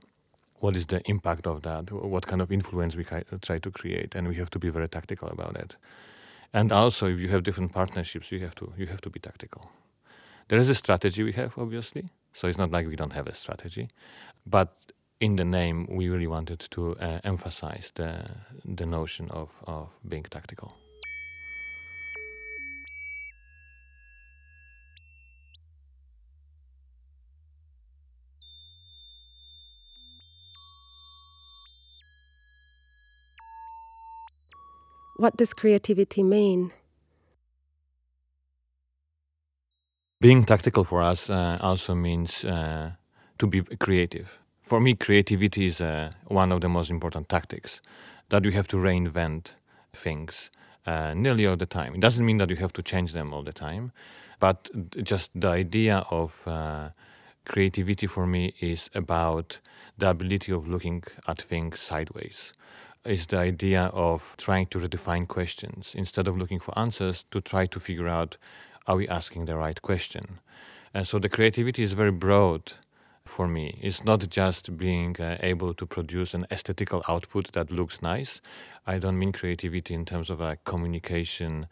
what 0.60 0.75
is 0.75 0.88
the 0.88 1.01
impact 1.10 1.48
of 1.48 1.62
that, 1.62 1.91
what 1.91 2.27
kind 2.27 2.41
of 2.41 2.51
influence 2.51 2.98
we 2.98 3.05
try 3.05 3.58
to 3.58 3.72
create, 3.72 4.15
and 4.15 4.27
we 4.27 4.36
have 4.36 4.50
to 4.50 4.60
be 4.60 4.70
very 4.70 4.89
tactical 4.89 5.29
about 5.29 5.55
it. 5.55 5.77
And 6.53 6.72
also, 6.72 7.08
if 7.08 7.20
you 7.20 7.29
have 7.29 7.43
different 7.43 7.72
partnerships, 7.72 8.32
you 8.32 8.39
have 8.39 8.55
to 8.55 8.74
you 8.77 8.88
have 8.88 9.01
to 9.01 9.10
be 9.10 9.20
tactical. 9.20 9.72
There 10.47 10.59
is 10.59 10.69
a 10.69 10.75
strategy 10.75 11.23
we 11.23 11.33
have, 11.33 11.57
obviously. 11.57 12.09
So 12.33 12.47
it's 12.47 12.57
not 12.57 12.71
like 12.71 12.88
we 12.88 12.95
don't 12.95 13.13
have 13.13 13.27
a 13.27 13.33
strategy, 13.33 13.89
but 14.45 14.75
in 15.19 15.35
the 15.35 15.45
name, 15.45 15.88
we 15.89 16.09
really 16.09 16.27
wanted 16.27 16.59
to 16.71 16.97
uh, 16.97 17.19
emphasize 17.23 17.91
the 17.95 18.25
the 18.65 18.85
notion 18.85 19.29
of 19.31 19.50
of 19.67 19.89
being 20.07 20.23
tactical. 20.23 20.73
What 35.17 35.38
does 35.38 35.53
creativity 35.53 36.23
mean? 36.23 36.71
Being 40.24 40.46
tactical 40.46 40.86
for 40.86 41.01
us 41.01 41.30
uh, 41.30 41.58
also 41.60 41.96
means 41.96 42.46
uh, 42.46 42.92
to 43.39 43.46
be 43.46 43.62
creative. 43.62 44.39
For 44.62 44.80
me, 44.80 44.96
creativity 44.96 45.65
is 45.65 45.82
uh, 45.82 46.13
one 46.27 46.53
of 46.53 46.62
the 46.62 46.70
most 46.70 46.89
important 46.89 47.27
tactics 47.27 47.82
that 48.30 48.46
you 48.46 48.51
have 48.51 48.70
to 48.70 48.77
reinvent 48.77 49.51
things 49.92 50.50
uh, 50.86 51.13
nearly 51.13 51.46
all 51.46 51.58
the 51.58 51.65
time. 51.65 51.94
It 51.94 52.00
doesn't 52.00 52.25
mean 52.25 52.38
that 52.38 52.50
you 52.50 52.56
have 52.56 52.72
to 52.72 52.82
change 52.82 53.12
them 53.12 53.34
all 53.34 53.44
the 53.44 53.51
time, 53.51 53.92
but 54.39 54.70
just 55.03 55.30
the 55.36 55.50
idea 55.50 56.06
of 56.10 56.48
uh, 56.48 56.92
creativity 57.44 58.08
for 58.08 58.25
me 58.25 58.53
is 58.62 58.89
about 58.96 59.60
the 59.98 60.10
ability 60.10 60.53
of 60.53 60.70
looking 60.70 61.03
at 61.27 61.42
things 61.42 61.82
sideways 61.82 62.53
is 63.06 63.25
the 63.27 63.38
idea 63.38 63.92
of 63.94 64.36
trying 64.38 64.68
to 64.68 64.80
redefine 64.80 65.27
questions 65.27 65.94
instead 65.94 66.27
of 66.27 66.38
looking 66.38 66.60
for 66.60 66.77
answers 66.80 67.25
to 67.32 67.42
try 67.42 67.65
to 67.65 67.77
figure 67.77 68.08
out 68.08 68.38
are 68.87 68.95
we 68.95 69.07
asking 69.07 69.45
the 69.45 69.55
right 69.55 69.81
question? 69.81 70.39
And 70.93 71.07
so 71.07 71.19
the 71.19 71.29
creativity 71.29 71.83
is 71.83 71.93
very 71.93 72.11
broad 72.11 72.73
for 73.25 73.47
me. 73.47 73.79
It's 73.81 74.03
not 74.03 74.27
just 74.29 74.77
being 74.77 75.19
uh, 75.19 75.37
able 75.41 75.73
to 75.73 75.85
produce 75.85 76.33
an 76.33 76.45
aesthetical 76.51 77.03
output 77.07 77.53
that 77.53 77.71
looks 77.71 78.01
nice. 78.01 78.41
I 78.85 78.99
don't 78.99 79.17
mean 79.17 79.31
creativity 79.31 79.93
in 79.93 80.05
terms 80.05 80.29
of 80.29 80.41
uh, 80.41 80.55
communication 80.65 81.67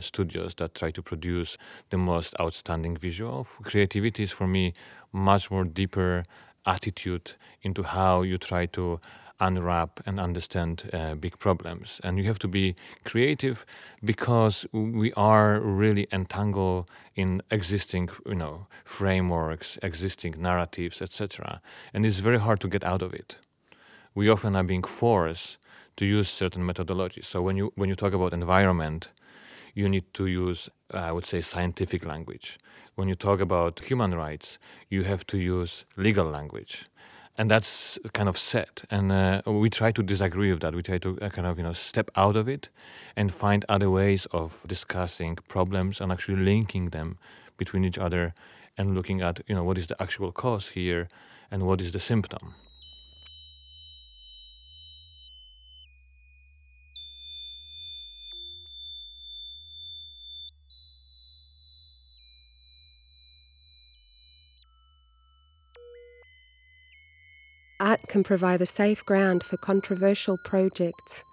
studios 0.00 0.54
that 0.56 0.74
try 0.74 0.90
to 0.90 1.02
produce 1.02 1.56
the 1.90 1.96
most 1.96 2.34
outstanding 2.40 2.96
visual. 2.96 3.46
Creativity 3.62 4.24
is 4.24 4.32
for 4.32 4.46
me 4.46 4.74
much 5.12 5.50
more 5.50 5.64
deeper 5.64 6.24
attitude 6.66 7.34
into 7.62 7.82
how 7.82 8.22
you 8.22 8.36
try 8.36 8.66
to 8.66 9.00
unwrap 9.40 10.00
and 10.06 10.18
understand 10.18 10.90
uh, 10.92 11.14
big 11.14 11.38
problems. 11.38 12.00
And 12.02 12.18
you 12.18 12.24
have 12.24 12.38
to 12.40 12.48
be 12.48 12.76
creative 13.04 13.66
because 14.04 14.66
we 14.72 15.12
are 15.14 15.60
really 15.60 16.06
entangled 16.12 16.88
in 17.14 17.42
existing, 17.50 18.08
you 18.26 18.34
know, 18.34 18.66
frameworks, 18.84 19.78
existing 19.82 20.36
narratives, 20.38 21.02
etc. 21.02 21.60
And 21.92 22.04
it's 22.06 22.18
very 22.18 22.38
hard 22.38 22.60
to 22.60 22.68
get 22.68 22.84
out 22.84 23.02
of 23.02 23.14
it. 23.14 23.38
We 24.14 24.28
often 24.28 24.56
are 24.56 24.64
being 24.64 24.82
forced 24.82 25.58
to 25.96 26.04
use 26.04 26.28
certain 26.28 26.62
methodologies. 26.62 27.24
So 27.24 27.42
when 27.42 27.56
you 27.56 27.72
when 27.74 27.88
you 27.88 27.94
talk 27.94 28.12
about 28.12 28.32
environment, 28.32 29.10
you 29.74 29.88
need 29.88 30.12
to 30.14 30.26
use, 30.26 30.70
I 30.90 31.12
would 31.12 31.26
say, 31.26 31.40
scientific 31.40 32.04
language. 32.06 32.58
When 32.94 33.08
you 33.08 33.14
talk 33.14 33.40
about 33.40 33.80
human 33.80 34.14
rights, 34.14 34.58
you 34.88 35.04
have 35.04 35.26
to 35.26 35.36
use 35.36 35.84
legal 35.96 36.26
language 36.26 36.86
and 37.38 37.50
that's 37.50 37.98
kind 38.12 38.28
of 38.28 38.38
set. 38.38 38.84
And 38.90 39.12
uh, 39.12 39.42
we 39.46 39.70
try 39.70 39.92
to 39.92 40.02
disagree 40.02 40.50
with 40.50 40.60
that. 40.60 40.74
We 40.74 40.82
try 40.82 40.98
to 40.98 41.18
uh, 41.20 41.28
kind 41.30 41.46
of 41.46 41.58
you 41.58 41.64
know 41.64 41.72
step 41.72 42.10
out 42.16 42.36
of 42.36 42.48
it 42.48 42.68
and 43.14 43.32
find 43.32 43.64
other 43.68 43.90
ways 43.90 44.26
of 44.26 44.64
discussing 44.66 45.36
problems 45.48 46.00
and 46.00 46.12
actually 46.12 46.42
linking 46.42 46.90
them 46.90 47.18
between 47.56 47.84
each 47.84 47.98
other 47.98 48.34
and 48.78 48.94
looking 48.94 49.20
at 49.22 49.40
you 49.46 49.54
know 49.54 49.64
what 49.64 49.78
is 49.78 49.86
the 49.86 50.00
actual 50.02 50.32
cause 50.32 50.68
here 50.68 51.08
and 51.50 51.66
what 51.66 51.80
is 51.80 51.92
the 51.92 52.00
symptom 52.00 52.54
Art 67.78 67.95
can 68.08 68.22
provide 68.24 68.62
a 68.62 68.66
safe 68.66 69.04
ground 69.04 69.42
for 69.42 69.56
controversial 69.56 70.36
projects. 70.44 71.24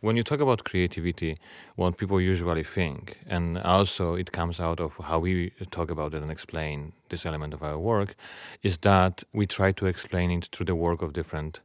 When 0.00 0.16
you 0.16 0.22
talk 0.22 0.40
about 0.40 0.64
creativity, 0.64 1.38
what 1.74 1.96
people 1.96 2.20
usually 2.20 2.62
think, 2.62 3.18
and 3.26 3.58
also 3.58 4.14
it 4.14 4.30
comes 4.30 4.60
out 4.60 4.78
of 4.78 4.96
how 4.98 5.18
we 5.18 5.50
talk 5.70 5.90
about 5.90 6.14
it 6.14 6.22
and 6.22 6.30
explain 6.30 6.92
this 7.08 7.26
element 7.26 7.54
of 7.54 7.62
our 7.62 7.78
work, 7.78 8.14
is 8.62 8.76
that 8.78 9.24
we 9.32 9.46
try 9.46 9.72
to 9.72 9.86
explain 9.86 10.30
it 10.30 10.48
through 10.52 10.66
the 10.66 10.76
work 10.76 11.02
of 11.02 11.12
different 11.12 11.60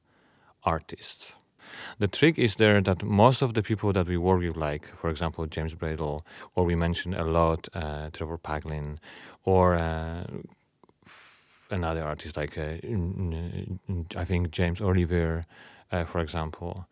artists. 0.64 1.36
The 2.00 2.08
trick 2.08 2.40
is 2.40 2.56
there 2.56 2.82
that 2.82 3.04
most 3.04 3.42
of 3.42 3.54
the 3.54 3.62
people 3.62 3.94
that 3.94 4.08
we 4.08 4.18
work 4.18 4.40
with, 4.40 4.58
like 4.58 4.86
for 4.86 5.10
example 5.10 5.46
James 5.46 5.76
Bridle, 5.76 6.26
or 6.56 6.66
we 6.66 6.76
mentioned 6.76 7.16
a 7.16 7.26
lot 7.26 7.68
uh, 7.74 8.10
Trevor 8.12 8.38
Paglen, 8.38 8.98
or 9.44 9.76
uh, 9.76 10.24
another 11.72 12.04
artist 12.04 12.38
like 12.38 12.58
uh, 12.58 12.78
I 14.16 14.26
think 14.26 14.52
James 14.52 14.82
Olivier, 14.82 15.44
uh, 15.92 16.06
for 16.06 16.20
example, 16.20 16.88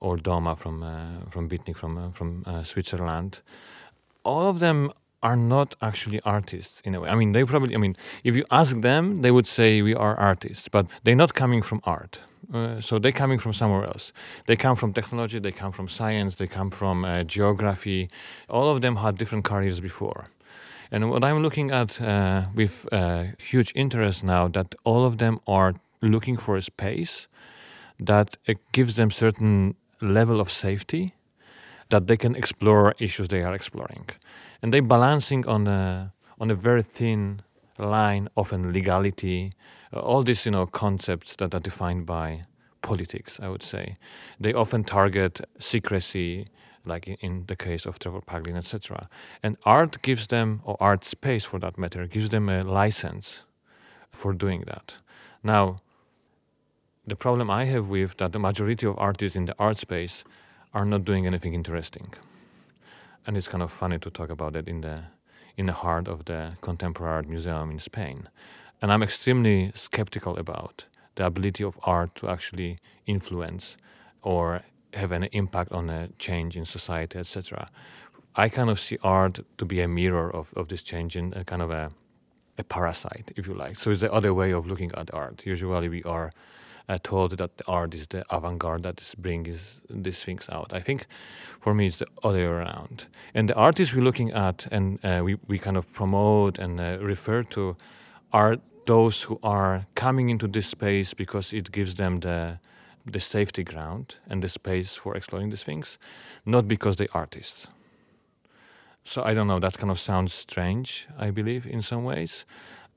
or 0.00 0.16
Doma 0.16 0.56
from 0.56 0.82
uh, 0.82 1.30
from 1.30 1.48
Bitnik 1.48 1.76
from 1.76 1.98
uh, 1.98 2.10
from 2.10 2.44
uh, 2.46 2.62
Switzerland. 2.62 3.40
All 4.24 4.46
of 4.46 4.60
them 4.60 4.90
are 5.22 5.36
not 5.36 5.74
actually 5.82 6.20
artists 6.24 6.80
in 6.82 6.94
a 6.94 7.00
way. 7.00 7.08
I 7.08 7.14
mean, 7.14 7.32
they 7.32 7.44
probably. 7.44 7.74
I 7.74 7.78
mean, 7.78 7.94
if 8.24 8.36
you 8.36 8.44
ask 8.50 8.80
them, 8.80 9.22
they 9.22 9.30
would 9.30 9.46
say 9.46 9.82
we 9.82 9.94
are 9.94 10.16
artists, 10.16 10.68
but 10.68 10.86
they're 11.04 11.16
not 11.16 11.34
coming 11.34 11.62
from 11.62 11.80
art. 11.84 12.20
Uh, 12.52 12.80
so 12.80 12.98
they're 12.98 13.12
coming 13.12 13.38
from 13.38 13.52
somewhere 13.52 13.84
else. 13.84 14.12
They 14.46 14.56
come 14.56 14.76
from 14.76 14.92
technology. 14.92 15.38
They 15.38 15.52
come 15.52 15.72
from 15.72 15.88
science. 15.88 16.36
They 16.36 16.46
come 16.46 16.70
from 16.70 17.04
geography. 17.26 18.08
All 18.48 18.70
of 18.70 18.80
them 18.80 18.96
had 18.96 19.18
different 19.18 19.44
careers 19.44 19.80
before. 19.80 20.30
And 20.90 21.10
what 21.10 21.22
I'm 21.22 21.42
looking 21.42 21.70
at 21.70 22.00
uh, 22.00 22.46
with 22.54 22.88
uh, 22.92 23.24
huge 23.38 23.72
interest 23.74 24.24
now 24.24 24.48
that 24.48 24.74
all 24.84 25.04
of 25.04 25.18
them 25.18 25.40
are 25.46 25.74
looking 26.00 26.36
for 26.36 26.56
a 26.56 26.62
space 26.62 27.26
that 28.00 28.38
uh, 28.48 28.54
gives 28.72 28.94
them 28.94 29.10
certain 29.10 29.74
level 30.00 30.40
of 30.40 30.50
safety 30.50 31.14
that 31.90 32.06
they 32.06 32.16
can 32.16 32.34
explore 32.34 32.94
issues 32.98 33.28
they 33.28 33.42
are 33.42 33.54
exploring, 33.54 34.06
and 34.62 34.72
they're 34.72 34.82
balancing 34.82 35.46
on 35.46 35.66
a 35.66 36.12
on 36.40 36.50
a 36.50 36.54
very 36.54 36.82
thin 36.82 37.40
line, 37.78 38.28
often 38.36 38.72
legality, 38.72 39.52
uh, 39.92 39.98
all 39.98 40.22
these 40.22 40.44
you 40.46 40.52
know 40.52 40.66
concepts 40.66 41.36
that 41.36 41.54
are 41.54 41.60
defined 41.60 42.06
by 42.06 42.44
politics. 42.82 43.40
I 43.42 43.48
would 43.48 43.62
say 43.62 43.96
they 44.40 44.52
often 44.52 44.84
target 44.84 45.40
secrecy 45.58 46.48
like 46.88 47.08
in 47.08 47.44
the 47.46 47.56
case 47.56 47.86
of 47.86 47.98
Trevor 47.98 48.20
Paglen, 48.20 48.56
etc. 48.56 49.08
And 49.42 49.56
art 49.64 50.02
gives 50.02 50.26
them, 50.26 50.60
or 50.64 50.76
art 50.80 51.04
space 51.04 51.44
for 51.44 51.58
that 51.60 51.78
matter, 51.78 52.06
gives 52.06 52.30
them 52.30 52.48
a 52.48 52.62
license 52.62 53.42
for 54.10 54.32
doing 54.32 54.64
that. 54.66 54.96
Now, 55.42 55.82
the 57.06 57.16
problem 57.16 57.50
I 57.50 57.64
have 57.64 57.88
with 57.88 58.16
that 58.16 58.32
the 58.32 58.38
majority 58.38 58.86
of 58.86 58.98
artists 58.98 59.36
in 59.36 59.46
the 59.46 59.54
art 59.58 59.76
space 59.76 60.24
are 60.74 60.84
not 60.84 61.04
doing 61.04 61.26
anything 61.26 61.54
interesting. 61.54 62.12
And 63.26 63.36
it's 63.36 63.48
kind 63.48 63.62
of 63.62 63.70
funny 63.70 63.98
to 63.98 64.10
talk 64.10 64.30
about 64.30 64.56
it 64.56 64.68
in 64.68 64.80
the 64.80 65.04
in 65.56 65.66
the 65.66 65.72
heart 65.72 66.06
of 66.06 66.24
the 66.26 66.52
contemporary 66.60 67.14
art 67.14 67.28
museum 67.28 67.70
in 67.70 67.78
Spain. 67.80 68.28
And 68.80 68.92
I'm 68.92 69.02
extremely 69.02 69.72
skeptical 69.74 70.36
about 70.36 70.84
the 71.16 71.26
ability 71.26 71.64
of 71.64 71.78
art 71.82 72.14
to 72.16 72.28
actually 72.28 72.78
influence 73.06 73.76
or 74.22 74.62
have 74.94 75.12
an 75.12 75.24
impact 75.24 75.72
on 75.72 75.90
a 75.90 76.08
change 76.18 76.56
in 76.56 76.64
society, 76.64 77.18
etc. 77.18 77.70
I 78.34 78.48
kind 78.48 78.70
of 78.70 78.78
see 78.78 78.98
art 79.02 79.40
to 79.58 79.64
be 79.64 79.80
a 79.80 79.88
mirror 79.88 80.34
of, 80.34 80.52
of 80.54 80.68
this 80.68 80.82
change 80.82 81.16
in 81.16 81.32
a 81.34 81.44
kind 81.44 81.62
of 81.62 81.70
a, 81.70 81.90
a 82.56 82.64
parasite, 82.64 83.32
if 83.36 83.46
you 83.46 83.54
like. 83.54 83.76
So 83.76 83.90
it's 83.90 84.00
the 84.00 84.12
other 84.12 84.32
way 84.32 84.52
of 84.52 84.66
looking 84.66 84.92
at 84.94 85.12
art. 85.12 85.42
Usually 85.44 85.88
we 85.88 86.02
are 86.04 86.32
uh, 86.88 86.98
told 87.02 87.32
that 87.32 87.50
art 87.66 87.94
is 87.94 88.06
the 88.06 88.24
avant-garde 88.30 88.82
that 88.82 89.00
is 89.00 89.14
bringing 89.14 89.56
these 89.90 90.22
things 90.22 90.48
out. 90.50 90.72
I 90.72 90.80
think 90.80 91.06
for 91.60 91.74
me 91.74 91.86
it's 91.86 91.96
the 91.96 92.06
other 92.22 92.38
way 92.38 92.44
around. 92.44 93.06
And 93.34 93.48
the 93.48 93.54
artists 93.54 93.94
we're 93.94 94.02
looking 94.02 94.32
at 94.32 94.66
and 94.70 94.98
uh, 95.04 95.20
we, 95.22 95.36
we 95.46 95.58
kind 95.58 95.76
of 95.76 95.92
promote 95.92 96.58
and 96.58 96.80
uh, 96.80 96.98
refer 97.00 97.42
to 97.44 97.76
are 98.32 98.58
those 98.86 99.24
who 99.24 99.38
are 99.42 99.86
coming 99.94 100.30
into 100.30 100.48
this 100.48 100.66
space 100.66 101.12
because 101.12 101.52
it 101.52 101.70
gives 101.72 101.96
them 101.96 102.20
the 102.20 102.58
the 103.12 103.20
safety 103.20 103.64
ground 103.64 104.16
and 104.28 104.42
the 104.42 104.48
space 104.48 104.94
for 104.96 105.16
exploring 105.16 105.50
these 105.50 105.64
things, 105.64 105.98
not 106.44 106.66
because 106.68 106.96
they're 106.96 107.08
artists. 107.14 107.66
So 109.04 109.22
I 109.22 109.34
don't 109.34 109.46
know, 109.46 109.58
that 109.60 109.78
kind 109.78 109.90
of 109.90 109.98
sounds 109.98 110.34
strange, 110.34 111.08
I 111.18 111.30
believe, 111.30 111.66
in 111.66 111.82
some 111.82 112.04
ways. 112.04 112.44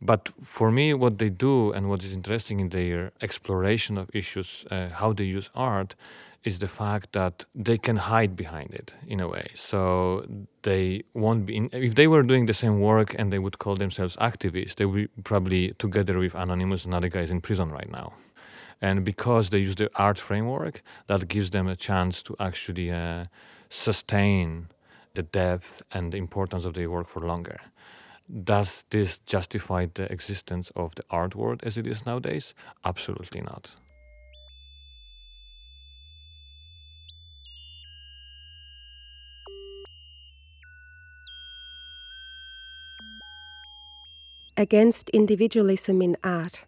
But 0.01 0.29
for 0.41 0.71
me, 0.71 0.93
what 0.93 1.19
they 1.19 1.29
do 1.29 1.71
and 1.71 1.87
what 1.87 2.03
is 2.03 2.13
interesting 2.13 2.59
in 2.59 2.69
their 2.69 3.11
exploration 3.21 3.97
of 3.97 4.09
issues, 4.13 4.65
uh, 4.71 4.89
how 4.89 5.13
they 5.13 5.25
use 5.25 5.49
art, 5.53 5.95
is 6.43 6.57
the 6.57 6.67
fact 6.67 7.13
that 7.13 7.45
they 7.53 7.77
can 7.77 7.97
hide 7.97 8.35
behind 8.35 8.71
it 8.73 8.95
in 9.07 9.19
a 9.19 9.27
way. 9.27 9.51
So 9.53 10.25
they 10.63 11.03
won't 11.13 11.45
be. 11.45 11.55
In, 11.55 11.69
if 11.71 11.93
they 11.93 12.07
were 12.07 12.23
doing 12.23 12.47
the 12.47 12.53
same 12.53 12.79
work 12.79 13.15
and 13.19 13.31
they 13.31 13.37
would 13.37 13.59
call 13.59 13.75
themselves 13.75 14.15
activists, 14.17 14.75
they 14.75 14.85
would 14.85 15.09
probably 15.23 15.73
together 15.77 16.17
with 16.17 16.33
Anonymous 16.33 16.83
and 16.83 16.93
other 16.93 17.09
guys 17.09 17.29
in 17.29 17.41
prison 17.41 17.69
right 17.69 17.91
now. 17.91 18.13
And 18.81 19.05
because 19.05 19.49
they 19.49 19.59
use 19.59 19.75
the 19.75 19.89
art 19.95 20.17
framework, 20.17 20.81
that 21.07 21.27
gives 21.27 21.51
them 21.51 21.67
a 21.67 21.75
chance 21.75 22.23
to 22.23 22.35
actually 22.39 22.91
uh, 22.91 23.25
sustain 23.69 24.67
the 25.13 25.23
depth 25.23 25.83
and 25.91 26.11
the 26.11 26.17
importance 26.17 26.65
of 26.65 26.73
their 26.73 26.89
work 26.89 27.07
for 27.07 27.21
longer 27.21 27.59
does 28.43 28.85
this 28.89 29.19
justify 29.19 29.87
the 29.93 30.11
existence 30.11 30.71
of 30.75 30.95
the 30.95 31.03
art 31.09 31.35
world 31.35 31.61
as 31.63 31.77
it 31.77 31.85
is 31.87 32.05
nowadays? 32.05 32.53
Absolutely 32.85 33.41
not. 33.41 33.71
Against 44.57 45.09
individualism 45.09 46.01
in 46.01 46.17
art. 46.23 46.65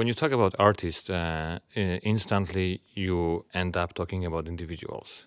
When 0.00 0.06
you 0.06 0.14
talk 0.14 0.32
about 0.32 0.54
artists, 0.58 1.10
uh, 1.10 1.58
instantly 1.74 2.80
you 2.94 3.44
end 3.52 3.76
up 3.76 3.92
talking 3.92 4.24
about 4.24 4.48
individuals 4.48 5.26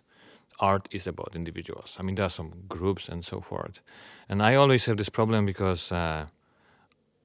art 0.60 0.88
is 0.92 1.06
about 1.06 1.36
individuals. 1.36 1.96
I 2.00 2.02
mean, 2.02 2.16
there 2.16 2.26
are 2.26 2.38
some 2.42 2.64
groups 2.68 3.08
and 3.08 3.24
so 3.24 3.40
forth. 3.40 3.82
And 4.28 4.42
I 4.42 4.56
always 4.56 4.86
have 4.86 4.98
this 4.98 5.10
problem 5.10 5.46
because 5.46 5.92
uh, 5.92 6.26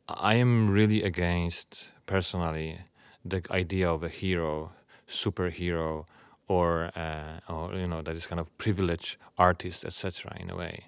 I 0.08 0.34
am 0.34 0.68
really 0.68 1.02
against, 1.02 1.90
personally, 2.04 2.80
the 3.24 3.42
idea 3.50 3.90
of 3.90 4.02
a 4.02 4.10
hero, 4.10 4.72
superhero, 5.08 6.04
or, 6.48 6.90
uh, 6.94 7.40
or 7.48 7.74
you 7.74 7.86
know, 7.86 8.02
that 8.02 8.14
is 8.14 8.26
kind 8.26 8.40
of 8.40 8.46
privileged 8.58 9.16
artist, 9.38 9.86
etc. 9.86 10.36
in 10.38 10.50
a 10.50 10.56
way. 10.56 10.84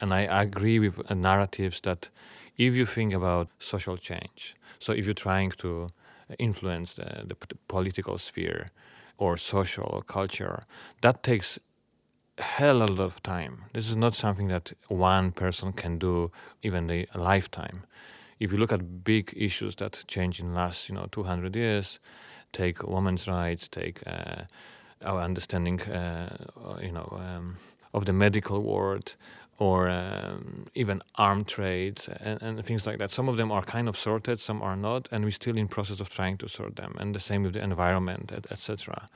And 0.00 0.14
I 0.14 0.20
agree 0.42 0.78
with 0.78 1.10
narratives 1.10 1.80
that 1.80 2.08
if 2.56 2.74
you 2.74 2.86
think 2.86 3.12
about 3.14 3.48
social 3.58 3.96
change, 3.96 4.54
so 4.78 4.92
if 4.92 5.06
you're 5.06 5.14
trying 5.14 5.50
to 5.58 5.88
influence 6.38 6.94
the, 6.94 7.24
the, 7.26 7.36
political 7.68 8.18
sphere 8.18 8.70
or 9.16 9.36
social 9.36 9.88
or 9.90 10.02
culture, 10.02 10.64
that 11.00 11.22
takes 11.22 11.58
hell 12.38 12.82
a 12.82 12.86
lot 12.86 13.00
of 13.00 13.22
time. 13.22 13.64
This 13.72 13.88
is 13.88 13.96
not 13.96 14.14
something 14.14 14.48
that 14.48 14.72
one 14.88 15.32
person 15.32 15.72
can 15.72 15.98
do 15.98 16.30
even 16.62 16.90
a 16.90 17.06
lifetime. 17.14 17.84
If 18.38 18.52
you 18.52 18.58
look 18.58 18.72
at 18.72 19.02
big 19.02 19.32
issues 19.36 19.74
that 19.76 20.04
change 20.06 20.38
in 20.38 20.50
the 20.50 20.54
last, 20.54 20.88
you 20.88 20.94
know, 20.94 21.06
200 21.10 21.56
years, 21.56 21.98
take 22.52 22.82
women's 22.86 23.26
rights, 23.26 23.66
take 23.66 24.02
uh, 24.06 24.42
our 25.04 25.20
understanding, 25.20 25.80
uh, 25.82 26.78
you 26.80 26.92
know, 26.92 27.08
um, 27.20 27.56
of 27.94 28.04
the 28.04 28.12
medical 28.12 28.62
world, 28.62 29.16
or 29.58 29.88
um, 29.88 30.64
even 30.74 31.02
arm 31.16 31.44
trades 31.44 32.08
and, 32.08 32.40
and, 32.42 32.64
things 32.64 32.86
like 32.86 32.98
that. 32.98 33.10
Some 33.10 33.28
of 33.28 33.36
them 33.36 33.50
are 33.50 33.62
kind 33.62 33.88
of 33.88 33.96
sorted, 33.96 34.38
some 34.38 34.62
are 34.62 34.76
not, 34.76 35.08
and 35.10 35.24
we're 35.24 35.32
still 35.32 35.56
in 35.56 35.66
process 35.66 35.98
of 35.98 36.08
trying 36.08 36.38
to 36.38 36.48
sort 36.48 36.76
them. 36.76 36.94
And 36.98 37.14
the 37.14 37.20
same 37.20 37.42
with 37.42 37.54
the 37.54 37.62
environment, 37.62 38.32
etc. 38.50 39.08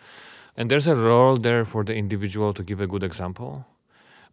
And 0.56 0.68
there's 0.68 0.88
a 0.88 0.96
role 0.96 1.36
there 1.36 1.64
for 1.64 1.84
the 1.84 1.94
individual 1.94 2.52
to 2.54 2.64
give 2.64 2.80
a 2.80 2.88
good 2.88 3.04
example, 3.04 3.66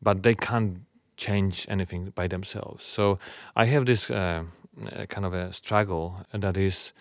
but 0.01 0.23
they 0.23 0.33
can't 0.33 0.79
change 1.15 1.67
anything 1.69 2.11
by 2.15 2.27
themselves. 2.27 2.85
So 2.85 3.19
I 3.55 3.65
have 3.65 3.85
this 3.85 4.09
uh, 4.09 4.43
kind 5.09 5.25
of 5.25 5.33
a 5.33 5.53
struggle, 5.53 6.25
that 6.31 6.57
is 6.57 6.91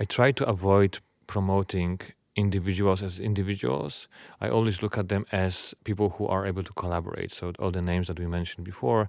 I 0.00 0.04
try 0.04 0.32
to 0.32 0.44
avoid 0.46 0.98
promoting 1.26 2.00
individuals 2.36 3.02
as 3.02 3.20
individuals. 3.20 4.08
I 4.40 4.48
always 4.48 4.82
look 4.82 4.98
at 4.98 5.08
them 5.08 5.26
as 5.32 5.74
people 5.84 6.10
who 6.10 6.26
are 6.26 6.46
able 6.46 6.62
to 6.62 6.72
collaborate. 6.72 7.32
So 7.32 7.52
all 7.58 7.70
the 7.70 7.82
names 7.82 8.06
that 8.08 8.18
we 8.18 8.26
mentioned 8.26 8.64
before, 8.64 9.08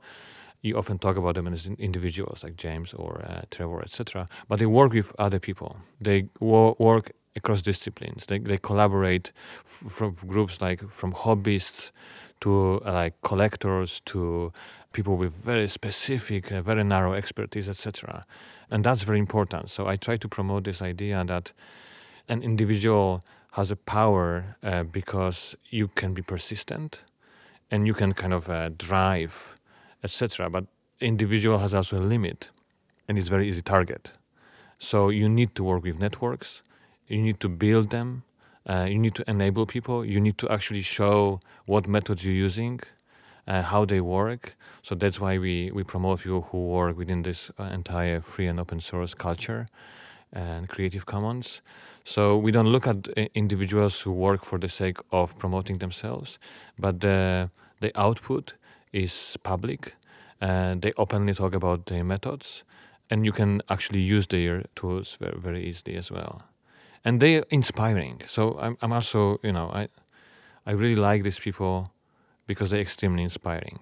you 0.61 0.77
often 0.77 0.97
talk 0.99 1.17
about 1.17 1.35
them 1.35 1.47
as 1.47 1.67
individuals, 1.67 2.43
like 2.43 2.55
James 2.55 2.93
or 2.93 3.23
uh, 3.27 3.41
Trevor, 3.51 3.81
etc. 3.81 4.27
But 4.47 4.59
they 4.59 4.65
work 4.65 4.93
with 4.93 5.13
other 5.19 5.39
people. 5.39 5.77
They 5.99 6.29
wo- 6.39 6.75
work 6.79 7.11
across 7.35 7.61
disciplines. 7.61 8.25
They, 8.27 8.39
they 8.39 8.57
collaborate 8.57 9.31
f- 9.65 9.91
from 9.91 10.15
groups 10.27 10.61
like 10.61 10.87
from 10.89 11.13
hobbyists 11.13 11.91
to 12.41 12.81
uh, 12.85 12.93
like 12.93 13.21
collectors 13.21 14.01
to 14.05 14.53
people 14.93 15.17
with 15.17 15.33
very 15.33 15.67
specific, 15.67 16.51
uh, 16.51 16.61
very 16.61 16.83
narrow 16.83 17.13
expertise, 17.13 17.67
etc. 17.67 18.25
And 18.69 18.83
that's 18.83 19.03
very 19.03 19.19
important. 19.19 19.69
So 19.69 19.87
I 19.87 19.95
try 19.97 20.17
to 20.17 20.27
promote 20.29 20.63
this 20.63 20.81
idea 20.81 21.23
that 21.25 21.51
an 22.27 22.41
individual 22.41 23.23
has 23.51 23.71
a 23.71 23.75
power 23.75 24.55
uh, 24.63 24.83
because 24.83 25.55
you 25.69 25.87
can 25.87 26.13
be 26.13 26.21
persistent 26.21 27.01
and 27.69 27.85
you 27.87 27.93
can 27.93 28.13
kind 28.13 28.33
of 28.33 28.49
uh, 28.49 28.69
drive, 28.77 29.55
etc. 30.03 30.49
But 30.49 30.65
individual 30.99 31.59
has 31.59 31.73
also 31.73 31.97
a 31.97 32.05
limit 32.15 32.49
and 33.07 33.17
it's 33.17 33.27
very 33.27 33.47
easy 33.47 33.61
target. 33.61 34.11
So 34.79 35.09
you 35.09 35.29
need 35.29 35.55
to 35.55 35.63
work 35.63 35.83
with 35.83 35.99
networks. 35.99 36.61
You 37.07 37.21
need 37.21 37.39
to 37.41 37.49
build 37.49 37.89
them. 37.89 38.23
Uh, 38.65 38.85
you 38.89 38.97
need 38.97 39.15
to 39.15 39.29
enable 39.29 39.65
people. 39.65 40.05
You 40.05 40.19
need 40.19 40.37
to 40.39 40.49
actually 40.49 40.81
show 40.81 41.41
what 41.65 41.87
methods 41.87 42.25
you're 42.25 42.33
using 42.33 42.79
uh, 43.47 43.61
how 43.61 43.85
they 43.85 44.01
work. 44.01 44.55
So 44.81 44.95
that's 44.95 45.19
why 45.19 45.37
we, 45.37 45.71
we 45.71 45.83
promote 45.83 46.21
people 46.21 46.43
who 46.43 46.67
work 46.67 46.97
within 46.97 47.23
this 47.23 47.51
uh, 47.59 47.63
entire 47.63 48.21
free 48.21 48.47
and 48.47 48.59
open 48.59 48.79
source 48.79 49.13
culture 49.13 49.67
and 50.31 50.67
creative 50.67 51.05
commons 51.05 51.61
so 52.03 52.37
we 52.37 52.51
don't 52.51 52.67
look 52.71 52.87
at 52.87 53.07
uh, 53.17 53.25
individuals 53.33 54.01
who 54.01 54.11
work 54.11 54.43
for 54.43 54.59
the 54.59 54.69
sake 54.69 54.97
of 55.11 55.37
promoting 55.37 55.77
themselves 55.77 56.37
but 56.77 56.99
the, 56.99 57.49
the 57.79 57.91
output 57.99 58.53
is 58.91 59.37
public 59.43 59.95
and 60.41 60.81
they 60.81 60.91
openly 60.97 61.33
talk 61.33 61.53
about 61.53 61.85
their 61.85 62.03
methods 62.03 62.63
and 63.09 63.25
you 63.25 63.31
can 63.31 63.61
actually 63.69 63.99
use 63.99 64.27
their 64.27 64.63
tools 64.75 65.15
very, 65.15 65.37
very 65.37 65.63
easily 65.65 65.95
as 65.95 66.11
well 66.11 66.41
and 67.05 67.19
they're 67.19 67.43
inspiring. 67.49 68.21
So 68.25 68.57
I'm, 68.59 68.77
I'm 68.81 68.93
also, 68.93 69.39
you 69.43 69.51
know, 69.51 69.69
I, 69.73 69.89
I 70.65 70.71
really 70.71 70.95
like 70.95 71.23
these 71.23 71.39
people 71.39 71.91
because 72.47 72.69
they're 72.69 72.81
extremely 72.81 73.23
inspiring. 73.23 73.79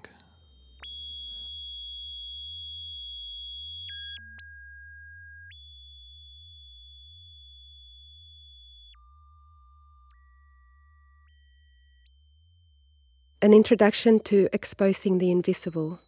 An 13.44 13.54
introduction 13.56 14.20
to 14.26 14.48
exposing 14.54 15.18
the 15.18 15.32
invisible. 15.32 16.00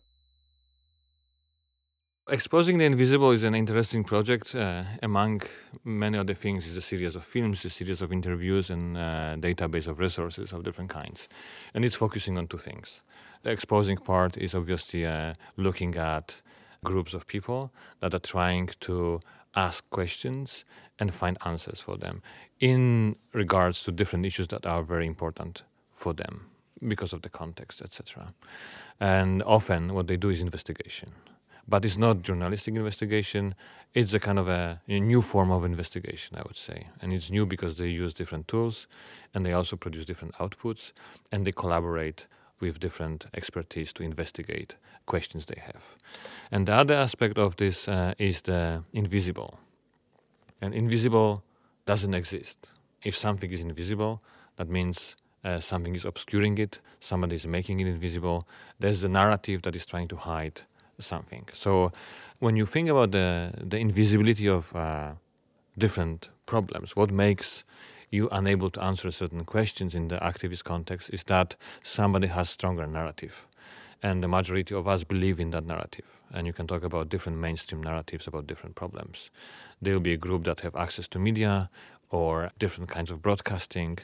Exposing 2.29 2.77
the 2.77 2.85
Invisible 2.85 3.31
is 3.31 3.41
an 3.41 3.55
interesting 3.55 4.03
project. 4.03 4.53
Uh, 4.53 4.83
among 5.01 5.41
many 5.83 6.15
other 6.15 6.35
things, 6.35 6.67
is 6.67 6.77
a 6.77 6.81
series 6.81 7.15
of 7.15 7.23
films, 7.23 7.65
a 7.65 7.71
series 7.71 8.03
of 8.03 8.13
interviews, 8.13 8.69
and 8.69 8.95
a 8.95 9.35
database 9.39 9.87
of 9.87 9.97
resources 9.97 10.53
of 10.53 10.63
different 10.63 10.91
kinds. 10.91 11.27
And 11.73 11.83
it's 11.83 11.95
focusing 11.95 12.37
on 12.37 12.47
two 12.47 12.59
things. 12.59 13.01
The 13.41 13.49
exposing 13.49 13.97
part 13.97 14.37
is 14.37 14.53
obviously 14.53 15.03
uh, 15.03 15.33
looking 15.57 15.95
at 15.95 16.35
groups 16.83 17.15
of 17.15 17.25
people 17.25 17.73
that 17.99 18.13
are 18.13 18.19
trying 18.19 18.69
to 18.81 19.21
ask 19.55 19.89
questions 19.89 20.65
and 20.99 21.11
find 21.11 21.39
answers 21.43 21.81
for 21.81 21.97
them 21.97 22.21
in 22.59 23.15
regards 23.33 23.81
to 23.83 23.91
different 23.91 24.23
issues 24.23 24.49
that 24.49 24.67
are 24.67 24.83
very 24.83 25.07
important 25.07 25.63
for 25.91 26.13
them 26.13 26.52
because 26.87 27.13
of 27.13 27.21
the 27.21 27.29
context, 27.29 27.81
etc. 27.81 28.33
And 28.99 29.43
often 29.43 29.93
what 29.93 30.07
they 30.07 30.17
do 30.17 30.29
is 30.29 30.41
investigation 30.41 31.11
but 31.67 31.85
it's 31.85 31.97
not 31.97 32.21
journalistic 32.21 32.75
investigation. 32.75 33.55
It's 33.93 34.13
a 34.13 34.19
kind 34.19 34.37
of 34.37 34.49
a, 34.49 34.81
a, 34.87 34.99
new 34.99 35.21
form 35.21 35.51
of 35.51 35.63
investigation, 35.63 36.37
I 36.37 36.41
would 36.43 36.57
say. 36.57 36.87
And 37.01 37.13
it's 37.13 37.31
new 37.31 37.45
because 37.45 37.75
they 37.75 37.87
use 37.87 38.13
different 38.13 38.47
tools 38.47 38.87
and 39.33 39.45
they 39.45 39.53
also 39.53 39.75
produce 39.75 40.05
different 40.05 40.35
outputs 40.35 40.91
and 41.31 41.45
they 41.45 41.51
collaborate 41.51 42.27
with 42.59 42.79
different 42.79 43.27
expertise 43.33 43.93
to 43.93 44.03
investigate 44.03 44.75
questions 45.05 45.45
they 45.45 45.61
have. 45.61 45.95
And 46.51 46.67
the 46.67 46.73
other 46.73 46.93
aspect 46.93 47.37
of 47.37 47.55
this 47.57 47.87
uh, 47.87 48.13
is 48.17 48.41
the 48.41 48.83
invisible. 48.93 49.59
And 50.61 50.73
invisible 50.73 51.43
doesn't 51.85 52.13
exist. 52.13 52.57
If 53.03 53.17
something 53.17 53.51
is 53.51 53.61
invisible, 53.61 54.21
that 54.55 54.69
means 54.69 55.15
uh, 55.43 55.59
something 55.59 55.95
is 55.95 56.05
obscuring 56.05 56.57
it, 56.57 56.79
somebody 56.99 57.35
is 57.35 57.45
making 57.45 57.79
it 57.79 57.87
invisible. 57.87 58.47
There's 58.79 59.03
a 59.03 59.09
narrative 59.09 59.61
that 59.63 59.75
is 59.75 59.85
trying 59.85 60.07
to 60.09 60.15
hide 60.15 60.61
something. 60.99 61.47
So 61.53 61.91
when 62.39 62.55
you 62.55 62.65
think 62.65 62.89
about 62.89 63.11
the, 63.11 63.53
the 63.57 63.77
invisibility 63.77 64.47
of 64.47 64.75
uh, 64.75 65.13
different 65.77 66.29
problems, 66.45 66.95
what 66.95 67.11
makes 67.11 67.63
you 68.13 68.29
unable 68.31 68.69
to 68.69 68.83
answer 68.83 69.09
certain 69.09 69.43
questions 69.43 69.95
in 69.95 70.07
the 70.07 70.17
activist 70.17 70.63
context 70.63 71.09
is 71.11 71.23
that 71.25 71.55
somebody 71.81 72.27
has 72.27 72.49
stronger 72.49 72.85
narrative 72.85 73.47
and 74.03 74.21
the 74.21 74.27
majority 74.27 74.75
of 74.75 74.87
us 74.87 75.03
believe 75.03 75.39
in 75.39 75.49
that 75.49 75.65
narrative 75.65 76.21
and 76.31 76.45
you 76.45 76.53
can 76.53 76.67
talk 76.67 76.83
about 76.83 77.09
different 77.09 77.39
mainstream 77.39 77.81
narratives 77.81 78.27
about 78.27 78.45
different 78.45 78.75
problems 78.75 79.31
there 79.81 79.93
will 79.93 80.01
be 80.01 80.13
a 80.13 80.17
group 80.17 80.43
that 80.43 80.61
have 80.61 80.75
access 80.75 81.07
to 81.07 81.17
media 81.17 81.69
or 82.11 82.51
different 82.59 82.89
kinds 82.89 83.09
of 83.09 83.21
broadcasting 83.21 83.97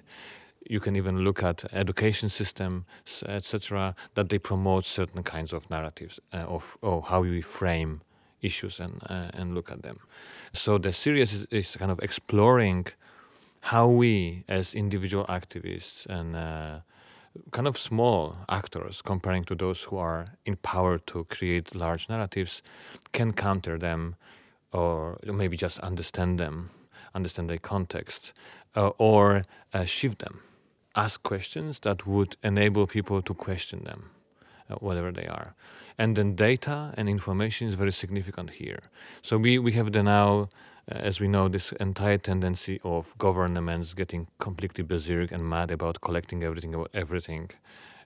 you 0.68 0.80
can 0.80 0.96
even 0.96 1.20
look 1.20 1.44
at 1.44 1.66
education 1.74 2.30
system 2.30 2.86
etc 3.26 3.96
that 4.16 4.30
they 4.30 4.40
promote 4.40 4.86
certain 4.86 5.24
kinds 5.24 5.54
of 5.54 5.70
narratives 5.70 6.20
uh, 6.34 6.38
of, 6.38 6.78
of 6.82 7.08
how 7.08 7.22
we 7.22 7.42
frame 7.42 8.02
issues 8.42 8.80
and 8.80 9.02
uh, 9.10 9.30
and 9.34 9.54
look 9.54 9.72
at 9.72 9.82
them. 9.82 10.00
So 10.54 10.78
the 10.78 10.94
series 10.94 11.34
is, 11.34 11.46
is 11.52 11.76
kind 11.76 11.92
of 11.92 12.00
exploring 12.00 12.88
how 13.62 13.90
we 13.90 14.44
as 14.48 14.74
individual 14.74 15.26
activists 15.26 16.06
and 16.06 16.36
uh, 16.36 16.80
kind 17.52 17.68
of 17.68 17.78
small 17.78 18.38
actors 18.48 19.02
comparing 19.02 19.44
to 19.46 19.56
those 19.56 19.84
who 19.84 19.98
are 19.98 20.38
in 20.46 20.56
power 20.56 20.98
to 20.98 21.26
create 21.26 21.76
large 21.76 22.08
narratives 22.10 22.62
can 23.12 23.34
counter 23.34 23.78
them 23.78 24.16
or 24.72 25.20
maybe 25.26 25.58
just 25.58 25.80
understand 25.80 26.40
them 26.40 26.70
understand 27.14 27.50
their 27.50 27.60
context 27.60 28.34
uh, 28.76 28.92
or 28.98 29.44
uh, 29.74 29.84
shift 29.84 30.20
them 30.20 30.40
ask 30.96 31.24
questions 31.24 31.80
that 31.80 32.06
would 32.06 32.36
enable 32.44 32.88
people 32.88 33.22
to 33.22 33.34
question 33.34 33.84
them 33.84 34.10
uh, 34.70 34.76
whatever 34.76 35.12
they 35.12 35.28
are 35.28 35.56
and 35.98 36.16
then 36.16 36.36
data 36.36 36.94
and 36.98 37.10
information 37.10 37.68
is 37.68 37.76
very 37.76 37.92
significant 37.92 38.52
here 38.52 38.82
so 39.22 39.38
we, 39.38 39.60
we 39.60 39.72
have 39.74 39.92
the 39.92 40.04
now 40.04 40.50
uh, 40.90 40.96
as 40.96 41.20
we 41.20 41.28
know, 41.28 41.48
this 41.48 41.72
entire 41.74 42.18
tendency 42.18 42.80
of 42.84 43.16
governments 43.18 43.94
getting 43.94 44.28
completely 44.40 44.84
berserk 44.84 45.32
and 45.32 45.48
mad 45.48 45.72
about 45.72 46.02
collecting 46.02 46.44
everything 46.44 46.74
about 46.74 46.90
everything, 46.94 47.52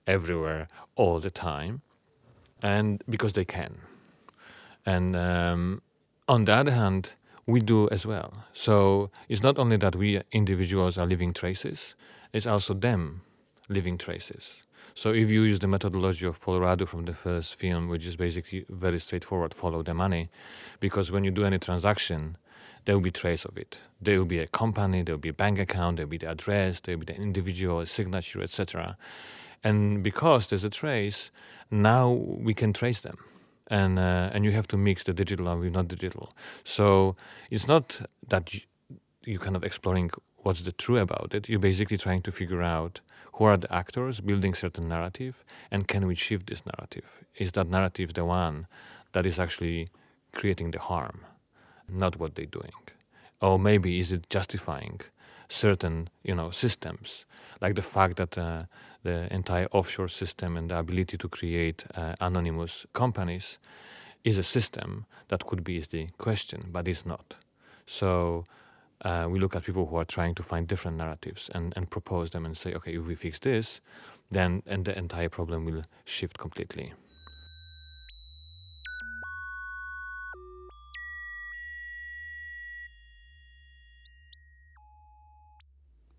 everywhere, 0.06 0.68
all 0.94 1.18
the 1.18 1.30
time, 1.30 1.80
and 2.62 3.02
because 3.08 3.32
they 3.32 3.44
can. 3.44 3.78
And 4.84 5.16
um, 5.16 5.82
on 6.28 6.44
the 6.44 6.52
other 6.52 6.72
hand, 6.72 7.14
we 7.46 7.60
do 7.60 7.88
as 7.90 8.04
well. 8.04 8.44
So 8.52 9.10
it's 9.28 9.42
not 9.42 9.58
only 9.58 9.76
that 9.78 9.96
we 9.96 10.20
individuals 10.32 10.98
are 10.98 11.06
leaving 11.06 11.32
traces, 11.32 11.94
it's 12.34 12.46
also 12.46 12.74
them 12.74 13.22
leaving 13.68 13.96
traces. 13.96 14.64
So 14.94 15.12
if 15.12 15.30
you 15.30 15.42
use 15.42 15.60
the 15.60 15.68
methodology 15.68 16.26
of 16.26 16.40
Paul 16.40 16.60
Radu 16.60 16.86
from 16.86 17.04
the 17.04 17.14
first 17.14 17.54
film, 17.54 17.88
which 17.88 18.04
is 18.06 18.16
basically 18.16 18.66
very 18.68 18.98
straightforward, 18.98 19.54
follow 19.54 19.82
the 19.82 19.94
money, 19.94 20.28
because 20.80 21.10
when 21.10 21.24
you 21.24 21.30
do 21.30 21.44
any 21.44 21.58
transaction, 21.58 22.36
there 22.84 22.94
will 22.94 23.02
be 23.02 23.10
trace 23.10 23.44
of 23.44 23.56
it. 23.56 23.78
There 24.00 24.18
will 24.18 24.26
be 24.26 24.40
a 24.40 24.46
company, 24.46 25.02
there 25.02 25.14
will 25.14 25.20
be 25.20 25.30
a 25.30 25.40
bank 25.44 25.58
account, 25.58 25.96
there 25.96 26.06
will 26.06 26.10
be 26.10 26.18
the 26.18 26.30
address, 26.30 26.80
there 26.80 26.96
will 26.96 27.04
be 27.04 27.12
the 27.12 27.20
individual 27.20 27.86
signature, 27.86 28.42
etc. 28.42 28.96
And 29.62 30.02
because 30.02 30.48
there's 30.48 30.64
a 30.64 30.70
trace, 30.70 31.30
now 31.70 32.10
we 32.10 32.52
can 32.52 32.72
trace 32.72 33.00
them. 33.00 33.18
And, 33.68 33.98
uh, 33.98 34.30
and 34.32 34.44
you 34.44 34.52
have 34.52 34.68
to 34.68 34.76
mix 34.76 35.04
the 35.04 35.14
digital 35.14 35.48
and 35.48 35.60
with 35.60 35.72
not 35.72 35.88
digital. 35.88 36.34
So 36.64 37.16
it's 37.50 37.66
not 37.66 38.02
that 38.28 38.52
you, 38.52 38.60
you're 39.24 39.40
kind 39.40 39.56
of 39.56 39.64
exploring 39.64 40.10
what's 40.44 40.62
the 40.62 40.72
true 40.72 40.98
about 40.98 41.34
it. 41.34 41.48
You're 41.48 41.58
basically 41.70 41.98
trying 41.98 42.22
to 42.22 42.32
figure 42.32 42.62
out 42.62 43.00
who 43.34 43.44
are 43.44 43.56
the 43.56 43.72
actors 43.74 44.20
building 44.20 44.54
certain 44.54 44.88
narrative 44.88 45.44
and 45.70 45.88
can 45.88 46.06
we 46.06 46.14
shift 46.14 46.46
this 46.46 46.62
narrative? 46.64 47.24
Is 47.36 47.52
that 47.52 47.68
narrative 47.68 48.14
the 48.14 48.24
one 48.24 48.66
that 49.12 49.26
is 49.26 49.38
actually 49.38 49.88
creating 50.32 50.70
the 50.70 50.78
harm? 50.78 51.18
not 51.88 52.18
what 52.18 52.34
they're 52.34 52.46
doing. 52.46 52.72
Or 53.40 53.58
maybe 53.58 53.98
is 53.98 54.12
it 54.12 54.30
justifying 54.30 55.00
certain 55.48 56.08
you 56.22 56.34
know 56.34 56.50
systems, 56.50 57.26
like 57.60 57.74
the 57.74 57.82
fact 57.82 58.16
that 58.16 58.38
uh, 58.38 58.64
the 59.02 59.32
entire 59.32 59.66
offshore 59.72 60.08
system 60.08 60.56
and 60.56 60.70
the 60.70 60.78
ability 60.78 61.18
to 61.18 61.28
create 61.28 61.84
uh, 61.94 62.14
anonymous 62.20 62.86
companies 62.92 63.58
is 64.24 64.38
a 64.38 64.42
system 64.42 65.04
that 65.28 65.46
could 65.46 65.62
be 65.62 65.80
the 65.80 66.08
question, 66.18 66.68
but 66.72 66.88
it's 66.88 67.04
not. 67.04 67.36
So 67.86 68.46
uh, 69.04 69.26
we 69.28 69.38
look 69.38 69.54
at 69.54 69.64
people 69.64 69.86
who 69.86 69.96
are 69.96 70.04
trying 70.04 70.34
to 70.34 70.42
find 70.42 70.66
different 70.66 70.96
narratives 70.96 71.50
and, 71.54 71.72
and 71.76 71.90
propose 71.90 72.30
them 72.30 72.44
and 72.44 72.56
say, 72.56 72.74
okay, 72.74 72.94
if 72.94 73.06
we 73.06 73.14
fix 73.14 73.38
this, 73.38 73.80
then 74.30 74.62
and 74.66 74.84
the 74.84 74.96
entire 74.98 75.28
problem 75.28 75.64
will 75.64 75.82
shift 76.04 76.38
completely. 76.38 76.92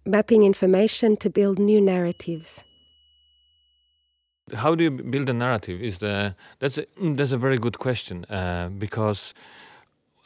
mapping 0.06 0.44
information 0.44 1.18
to 1.18 1.30
build 1.30 1.60
new 1.60 1.82
narratives. 1.82 2.64
How 4.54 4.76
do 4.76 4.84
you 4.84 4.92
build 4.92 5.30
a 5.30 5.34
narrative? 5.34 5.82
Is 5.82 5.98
the 5.98 6.36
that's 6.60 6.78
a, 6.78 6.86
that's 7.00 7.32
a 7.32 7.38
very 7.38 7.58
good 7.58 7.80
question 7.80 8.26
uh, 8.26 8.70
because 8.70 9.34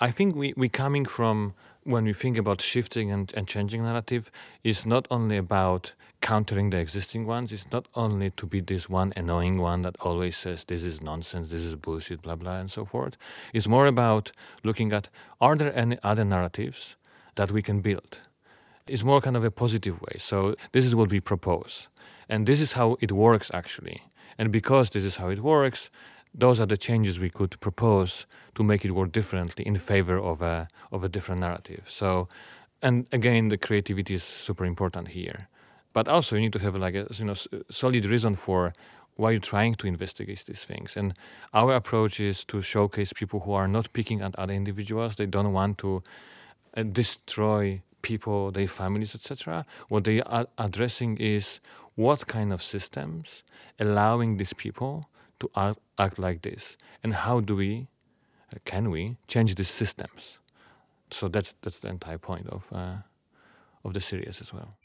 I 0.01 0.11
think 0.11 0.35
we 0.35 0.53
we 0.57 0.67
coming 0.67 1.05
from 1.05 1.53
when 1.83 2.05
we 2.05 2.13
think 2.13 2.37
about 2.37 2.61
shifting 2.61 3.11
and, 3.11 3.33
and 3.35 3.47
changing 3.47 3.83
narrative 3.83 4.31
is 4.63 4.85
not 4.85 5.07
only 5.09 5.37
about 5.37 5.93
countering 6.21 6.69
the 6.69 6.77
existing 6.77 7.25
ones. 7.25 7.51
It's 7.51 7.71
not 7.71 7.87
only 7.95 8.29
to 8.31 8.45
be 8.45 8.61
this 8.61 8.89
one 8.89 9.13
annoying 9.15 9.57
one 9.57 9.81
that 9.83 9.95
always 10.01 10.37
says 10.37 10.65
this 10.65 10.83
is 10.83 11.01
nonsense, 11.01 11.49
this 11.49 11.61
is 11.61 11.75
bullshit, 11.75 12.21
blah 12.21 12.35
blah, 12.35 12.59
and 12.59 12.69
so 12.69 12.85
forth. 12.85 13.17
It's 13.53 13.67
more 13.67 13.87
about 13.87 14.31
looking 14.63 14.91
at 14.91 15.09
are 15.39 15.55
there 15.55 15.75
any 15.75 15.97
other 16.03 16.25
narratives 16.25 16.95
that 17.35 17.51
we 17.51 17.61
can 17.61 17.81
build 17.81 18.19
It's 18.87 19.03
more 19.03 19.21
kind 19.21 19.37
of 19.37 19.43
a 19.43 19.51
positive 19.51 20.01
way. 20.01 20.15
So 20.17 20.55
this 20.71 20.85
is 20.85 20.95
what 20.95 21.09
we 21.11 21.21
propose. 21.21 21.87
And 22.27 22.45
this 22.45 22.59
is 22.59 22.73
how 22.73 22.97
it 23.01 23.11
works 23.11 23.51
actually. 23.53 24.01
And 24.37 24.51
because 24.51 24.89
this 24.89 25.03
is 25.03 25.17
how 25.17 25.29
it 25.29 25.39
works, 25.39 25.89
those 26.33 26.59
are 26.59 26.67
the 26.67 26.77
changes 26.77 27.19
we 27.19 27.29
could 27.29 27.59
propose 27.59 28.25
to 28.59 28.63
make 28.63 28.83
it 28.83 28.91
work 28.91 29.11
differently 29.13 29.65
in 29.65 29.77
favor 29.77 30.17
of 30.19 30.41
a 30.41 30.67
of 30.91 31.03
a 31.03 31.09
different 31.09 31.39
narrative. 31.41 31.83
So 31.87 32.27
and 32.81 33.07
again 33.11 33.47
the 33.47 33.57
creativity 33.57 34.13
is 34.13 34.23
super 34.23 34.65
important 34.65 35.07
here. 35.07 35.47
But 35.93 36.07
also 36.07 36.35
you 36.35 36.41
need 36.41 36.53
to 36.53 36.59
have 36.59 36.75
like 36.75 36.95
a 36.95 37.07
you 37.19 37.25
know 37.25 37.35
solid 37.69 38.05
reason 38.05 38.35
for 38.35 38.73
why 39.15 39.31
you're 39.31 39.49
trying 39.55 39.75
to 39.75 39.87
investigate 39.87 40.43
these 40.45 40.65
things. 40.65 40.97
And 40.97 41.13
our 41.53 41.73
approach 41.73 42.19
is 42.19 42.43
to 42.45 42.61
showcase 42.61 43.13
people 43.13 43.39
who 43.41 43.53
are 43.53 43.67
not 43.67 43.91
picking 43.93 44.21
at 44.21 44.37
other 44.37 44.53
individuals. 44.53 45.15
They 45.15 45.25
don't 45.25 45.53
want 45.53 45.77
to 45.79 46.03
uh, 46.77 46.83
destroy 46.83 47.81
people, 48.01 48.51
their 48.51 48.67
families, 48.67 49.15
etc. 49.15 49.65
What 49.87 50.03
they 50.03 50.21
are 50.21 50.47
addressing 50.57 51.17
is 51.17 51.59
what 51.95 52.27
kind 52.27 52.53
of 52.53 52.61
systems 52.61 53.43
allowing 53.79 54.37
these 54.37 54.53
people 54.53 55.09
to 55.39 55.49
act, 55.55 55.79
act 55.97 56.17
like 56.19 56.41
this, 56.41 56.77
and 57.03 57.13
how 57.13 57.39
do 57.41 57.55
we, 57.55 57.87
can 58.65 58.89
we 58.89 59.17
change 59.27 59.55
these 59.55 59.69
systems? 59.69 60.39
So 61.11 61.27
that's 61.27 61.53
that's 61.61 61.79
the 61.79 61.89
entire 61.89 62.17
point 62.17 62.47
of 62.47 62.67
uh, 62.71 62.97
of 63.83 63.93
the 63.93 64.01
series 64.01 64.41
as 64.41 64.53
well. 64.53 64.77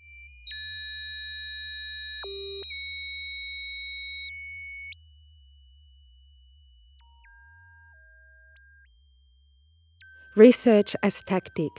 Research 10.36 10.96
as 11.02 11.22
tactic. 11.22 11.70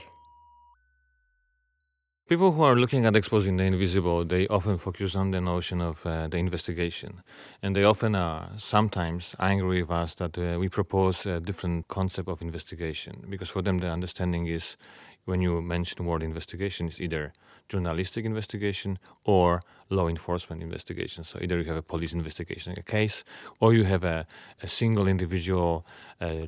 People 2.28 2.50
who 2.50 2.62
are 2.64 2.74
looking 2.74 3.06
at 3.06 3.14
exposing 3.14 3.56
the 3.56 3.62
invisible, 3.62 4.24
they 4.24 4.48
often 4.48 4.78
focus 4.78 5.14
on 5.14 5.30
the 5.30 5.40
notion 5.40 5.80
of 5.80 6.04
uh, 6.04 6.26
the 6.26 6.38
investigation. 6.38 7.22
And 7.62 7.76
they 7.76 7.84
often 7.84 8.16
are 8.16 8.50
sometimes 8.56 9.36
angry 9.38 9.82
with 9.82 9.92
us 9.92 10.14
that 10.14 10.36
uh, 10.36 10.58
we 10.58 10.68
propose 10.68 11.24
a 11.24 11.38
different 11.38 11.86
concept 11.86 12.28
of 12.28 12.42
investigation. 12.42 13.24
Because 13.30 13.48
for 13.48 13.62
them, 13.62 13.78
the 13.78 13.90
understanding 13.90 14.48
is 14.48 14.76
when 15.24 15.40
you 15.40 15.62
mention 15.62 15.98
the 15.98 16.02
word 16.02 16.24
investigation, 16.24 16.88
it's 16.88 17.00
either 17.00 17.32
journalistic 17.68 18.24
investigation 18.24 18.98
or 19.24 19.62
law 19.88 20.08
enforcement 20.08 20.62
investigation. 20.62 21.24
So 21.24 21.38
either 21.40 21.58
you 21.58 21.64
have 21.64 21.76
a 21.76 21.82
police 21.82 22.12
investigation 22.12 22.74
a 22.76 22.82
case, 22.82 23.24
or 23.60 23.72
you 23.72 23.84
have 23.84 24.04
a, 24.04 24.26
a 24.62 24.66
single 24.66 25.06
individual 25.06 25.86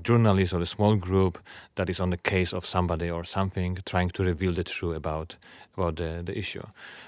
journalist 0.03 0.53
or 0.53 0.61
a 0.61 0.67
small 0.67 0.97
group 0.97 1.39
that 1.75 1.89
is 1.89 2.01
on 2.01 2.11
the 2.11 2.17
case 2.17 2.53
of 2.53 2.67
somebody 2.67 3.11
or 3.11 3.25
something, 3.25 3.79
trying 3.85 4.11
to 4.11 4.25
reveal 4.25 4.53
the 4.53 4.65
truth 4.65 4.97
about 4.97 5.37
about 5.77 5.97
the, 5.97 6.23
the 6.25 6.37
issue. 6.37 6.67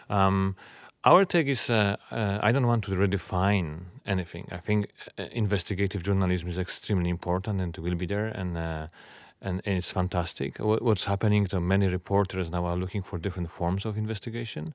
Um, 0.08 0.54
our 1.04 1.24
take 1.24 1.48
is 1.48 1.70
uh, 1.70 1.96
uh, 2.10 2.38
I 2.42 2.52
don't 2.52 2.66
want 2.66 2.84
to 2.84 2.92
redefine 2.92 3.86
anything. 4.06 4.48
I 4.52 4.58
think 4.58 4.90
uh, 5.18 5.24
investigative 5.32 6.02
journalism 6.02 6.48
is 6.48 6.58
extremely 6.58 7.10
important 7.10 7.60
and 7.60 7.76
will 7.78 7.94
be 7.94 8.06
there, 8.06 8.26
and 8.26 8.56
uh, 8.56 8.86
and, 9.42 9.60
and 9.64 9.76
it's 9.76 9.90
fantastic. 9.90 10.58
What, 10.58 10.82
what's 10.82 11.06
happening 11.06 11.46
to 11.46 11.60
many 11.60 11.88
reporters 11.88 12.50
now 12.50 12.66
are 12.66 12.76
looking 12.76 13.02
for 13.02 13.18
different 13.18 13.50
forms 13.50 13.84
of 13.84 13.96
investigation. 13.96 14.74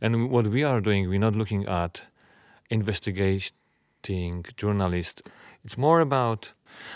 And 0.00 0.30
what 0.30 0.46
we 0.46 0.64
are 0.64 0.80
doing, 0.80 1.08
we're 1.08 1.18
not 1.20 1.36
looking 1.36 1.66
at 1.66 2.02
investigating 2.70 4.44
journalists. 4.56 5.22
It's 5.64 5.78
more 5.78 6.00
about, 6.00 6.52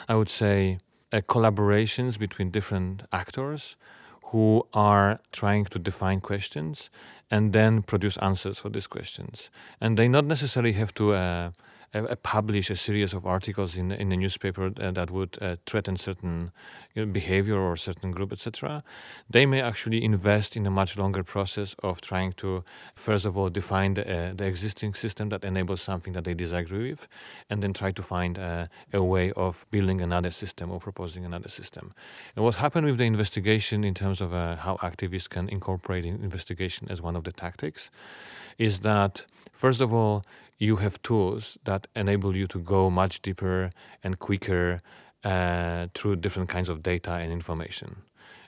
I 0.08 0.14
would 0.14 0.28
say, 0.28 0.78
uh, 1.12 1.20
collaborations 1.20 2.18
between 2.18 2.50
different 2.50 3.02
actors 3.12 3.76
who 4.26 4.66
are 4.72 5.20
trying 5.32 5.64
to 5.66 5.78
define 5.78 6.20
questions 6.20 6.90
and 7.30 7.52
then 7.52 7.82
produce 7.82 8.16
answers 8.18 8.58
for 8.58 8.68
these 8.68 8.86
questions. 8.86 9.50
And 9.80 9.96
they 9.96 10.08
not 10.08 10.24
necessarily 10.24 10.72
have 10.72 10.92
to 10.94 11.14
uh, 11.14 11.50
uh, 11.94 12.14
publish 12.22 12.70
a 12.70 12.76
series 12.76 13.14
of 13.14 13.24
articles 13.24 13.76
in 13.76 13.92
in 13.92 14.12
a 14.12 14.16
newspaper 14.16 14.72
uh, 14.80 14.90
that 14.90 15.10
would 15.10 15.38
uh, 15.40 15.56
threaten 15.66 15.96
certain 15.96 16.52
you 16.94 17.04
know, 17.04 17.12
behavior 17.12 17.58
or 17.58 17.76
certain 17.76 18.10
group, 18.10 18.32
etc. 18.32 18.82
They 19.30 19.46
may 19.46 19.60
actually 19.60 20.02
invest 20.04 20.56
in 20.56 20.66
a 20.66 20.70
much 20.70 20.96
longer 20.96 21.22
process 21.22 21.74
of 21.82 22.00
trying 22.00 22.32
to, 22.34 22.64
first 22.94 23.24
of 23.26 23.36
all, 23.36 23.50
define 23.50 23.94
the, 23.94 24.02
uh, 24.02 24.34
the 24.34 24.46
existing 24.46 24.94
system 24.94 25.28
that 25.28 25.44
enables 25.44 25.80
something 25.82 26.12
that 26.14 26.24
they 26.24 26.34
disagree 26.34 26.90
with, 26.90 27.06
and 27.48 27.62
then 27.62 27.72
try 27.72 27.92
to 27.92 28.02
find 28.02 28.38
uh, 28.38 28.66
a 28.92 29.02
way 29.02 29.32
of 29.32 29.66
building 29.70 30.00
another 30.00 30.30
system 30.30 30.70
or 30.70 30.80
proposing 30.80 31.24
another 31.24 31.48
system. 31.48 31.92
And 32.36 32.44
what 32.44 32.56
happened 32.56 32.86
with 32.86 32.98
the 32.98 33.04
investigation 33.04 33.84
in 33.84 33.94
terms 33.94 34.20
of 34.20 34.32
uh, 34.32 34.56
how 34.56 34.76
activists 34.76 35.28
can 35.28 35.48
incorporate 35.48 36.04
investigation 36.04 36.88
as 36.90 37.00
one 37.00 37.16
of 37.16 37.24
the 37.24 37.32
tactics 37.32 37.90
is 38.58 38.80
that, 38.80 39.24
first 39.52 39.80
of 39.80 39.92
all, 39.92 40.24
you 40.58 40.76
have 40.76 41.02
tools 41.02 41.58
that 41.64 41.86
enable 41.94 42.36
you 42.36 42.46
to 42.46 42.58
go 42.58 42.90
much 42.90 43.22
deeper 43.22 43.70
and 44.02 44.18
quicker 44.18 44.80
uh, 45.24 45.88
through 45.94 46.16
different 46.16 46.48
kinds 46.48 46.68
of 46.68 46.82
data 46.82 47.12
and 47.12 47.32
information. 47.32 48.02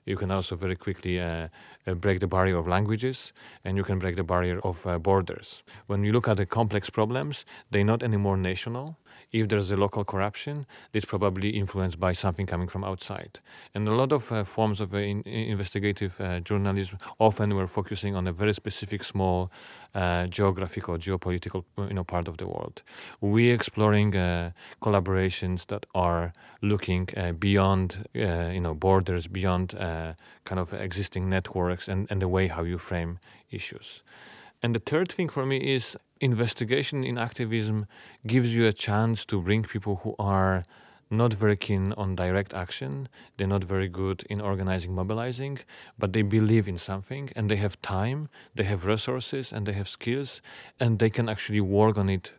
You 0.07 0.16
can 0.16 0.31
also 0.31 0.57
very 0.57 0.77
quickly 0.77 1.21
uh, 1.21 1.49
uh, 1.87 1.95
break 1.95 2.21
the 2.21 2.29
barrier 2.29 2.57
of 2.57 2.66
languages 2.66 3.33
and 3.64 3.77
you 3.77 3.85
can 3.85 3.99
break 3.99 4.16
the 4.16 4.25
barrier 4.25 4.61
of 4.61 4.87
uh, 4.87 4.99
borders. 4.99 5.64
When 5.88 6.05
you 6.05 6.12
look 6.12 6.29
at 6.29 6.37
the 6.37 6.47
complex 6.47 6.88
problems, 6.88 7.45
they're 7.71 7.85
not 7.85 8.03
anymore 8.03 8.37
national 8.37 8.97
if 9.33 9.49
there's 9.49 9.71
a 9.71 9.77
local 9.77 10.05
corruption, 10.05 10.66
it's 10.92 11.05
probably 11.05 11.51
influenced 11.51 11.99
by 11.99 12.12
something 12.12 12.47
coming 12.47 12.69
from 12.69 12.85
outside. 12.85 13.40
And 13.75 13.88
a 13.88 13.95
lot 13.95 14.12
of 14.12 14.31
uh, 14.31 14.45
forms 14.45 14.81
of 14.81 14.95
uh, 14.95 14.99
in, 14.99 15.23
investigative 15.27 16.21
uh, 16.21 16.40
journalism 16.40 16.99
often 17.19 17.55
were 17.55 17.66
focusing 17.66 18.14
on 18.14 18.27
a 18.27 18.33
very 18.33 18.55
specific, 18.55 19.05
small 19.05 19.51
geographic 20.29 20.90
or 20.90 20.99
geopolitical 20.99 21.64
you 21.79 21.95
know, 21.95 22.05
part 22.05 22.29
of 22.29 22.37
the 22.37 22.47
world. 22.47 22.83
We're 23.23 23.55
exploring 23.55 24.12
collaborations 24.83 25.69
that 25.69 25.87
are 25.95 26.35
looking 26.61 27.09
beyond 27.38 28.07
you 28.12 28.61
know 28.61 28.75
borders, 28.75 29.27
beyond 29.27 29.75
Uh, 29.97 30.13
kind 30.45 30.61
of 30.61 30.73
existing 30.73 31.29
networks, 31.29 31.89
and, 31.89 32.07
and 32.11 32.21
the 32.21 32.29
way 32.29 32.49
how 32.49 32.65
you 32.65 32.79
frame 32.79 33.19
issues. 33.51 34.03
And 34.63 34.75
the 34.75 34.85
third 34.91 35.09
thing 35.17 35.29
for 35.31 35.45
me 35.47 35.57
is 35.75 35.97
investigation 36.21 37.05
in 37.05 37.19
activism 37.19 37.87
gives 38.27 38.55
you 38.57 38.67
a 38.67 38.73
chance 38.73 39.25
to 39.27 39.41
bring 39.41 39.63
people 39.63 39.95
who 40.03 40.15
are 40.19 40.65
not 41.11 41.33
very 41.35 41.57
keen 41.57 41.93
on 41.93 42.17
direct 42.17 42.53
action. 42.55 43.09
They're 43.37 43.55
not 43.57 43.65
very 43.65 43.89
good 43.89 44.25
in 44.29 44.41
organizing, 44.41 44.95
mobilizing, 44.95 45.59
but 45.99 46.13
they 46.13 46.23
believe 46.23 46.69
in 46.69 46.79
something 46.79 47.31
and 47.37 47.49
they 47.51 47.57
have 47.57 47.81
time, 47.81 48.29
they 48.55 48.65
have 48.65 48.87
resources, 48.87 49.53
and 49.53 49.67
they 49.67 49.75
have 49.75 49.89
skills, 49.89 50.43
and 50.81 50.99
they 50.99 51.11
can 51.11 51.29
actually 51.29 51.61
work 51.61 51.97
on 51.99 52.09
it 52.09 52.33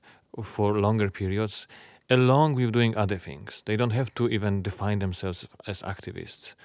for 0.44 0.80
longer 0.80 1.10
periods 1.10 1.68
along 2.10 2.56
with 2.56 2.72
doing 2.72 2.96
other 2.96 3.18
things. 3.18 3.62
They 3.66 3.78
don't 3.78 3.94
have 3.94 4.14
to 4.16 4.28
even 4.30 4.62
define 4.62 5.00
themselves 5.00 5.46
as 5.66 5.82
activists. 5.82 6.56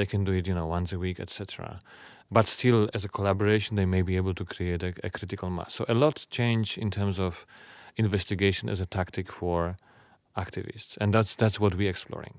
They 0.00 0.06
can 0.06 0.24
do 0.24 0.32
it, 0.32 0.46
you 0.48 0.54
know, 0.54 0.66
once 0.78 0.90
a 0.96 0.98
week, 0.98 1.20
etc 1.20 1.80
but 2.30 2.46
still 2.46 2.88
as 2.94 3.04
a 3.04 3.08
collaboration 3.08 3.76
they 3.76 3.86
may 3.86 4.02
be 4.02 4.16
able 4.16 4.34
to 4.34 4.44
create 4.44 4.82
a, 4.82 4.92
a, 5.02 5.10
critical 5.10 5.50
mass. 5.50 5.74
So 5.74 5.84
a 5.88 5.94
lot 5.94 6.26
change 6.30 6.78
in 6.78 6.90
terms 6.90 7.18
of 7.18 7.44
investigation 7.96 8.68
as 8.68 8.80
a 8.80 8.86
tactic 8.86 9.32
for 9.32 9.76
activists. 10.36 10.96
And 11.00 11.12
that's 11.12 11.34
that's 11.34 11.58
what 11.58 11.74
we're 11.74 11.90
exploring. 11.90 12.36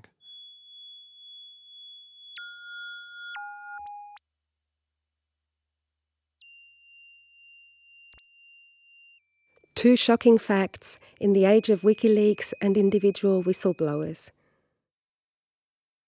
Two 9.74 9.96
shocking 9.96 10.38
facts 10.38 10.98
in 11.20 11.32
the 11.32 11.44
age 11.44 11.68
of 11.68 11.80
WikiLeaks 11.82 12.54
and 12.60 12.76
individual 12.76 13.42
whistleblowers. 13.42 14.30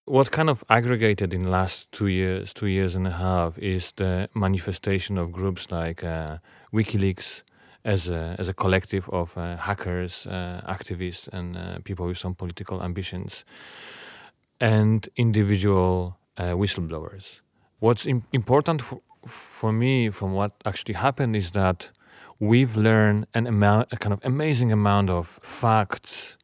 What 0.07 0.29
kind 0.29 0.51
of 0.51 0.63
aggregated 0.69 1.33
in 1.33 1.49
last 1.49 1.91
two 1.91 2.05
years, 2.05 2.53
two 2.53 2.67
years 2.67 2.95
and 2.95 3.07
a 3.07 3.11
half, 3.11 3.57
is 3.57 3.91
the 3.93 4.29
manifestation 4.35 5.17
of 5.17 5.31
groups 5.31 5.71
like 5.71 6.03
uh, 6.03 6.37
WikiLeaks 6.71 7.41
as 7.83 8.07
a, 8.07 8.35
as 8.37 8.47
a 8.47 8.53
collective 8.53 9.09
of 9.09 9.35
uh, 9.35 9.57
hackers, 9.57 10.27
uh, 10.27 10.61
activists, 10.67 11.27
and 11.29 11.57
uh, 11.57 11.79
people 11.83 12.05
with 12.05 12.19
some 12.19 12.35
political 12.35 12.83
ambitions, 12.83 13.45
and 14.61 15.09
individual 15.15 16.19
uh, 16.37 16.51
whistleblowers. 16.51 17.39
What's 17.79 18.05
Im- 18.05 18.27
important 18.31 18.83
for, 18.83 19.01
for 19.25 19.73
me 19.73 20.11
from 20.11 20.33
what 20.33 20.51
actually 20.65 20.93
happened 20.93 21.35
is 21.35 21.49
that 21.51 21.89
we've 22.39 22.77
learned 22.77 23.25
an 23.33 23.47
amount, 23.47 23.91
a 23.91 23.97
kind 23.97 24.13
of 24.13 24.19
amazing 24.23 24.71
amount 24.71 25.09
of 25.09 25.39
facts, 25.41 26.37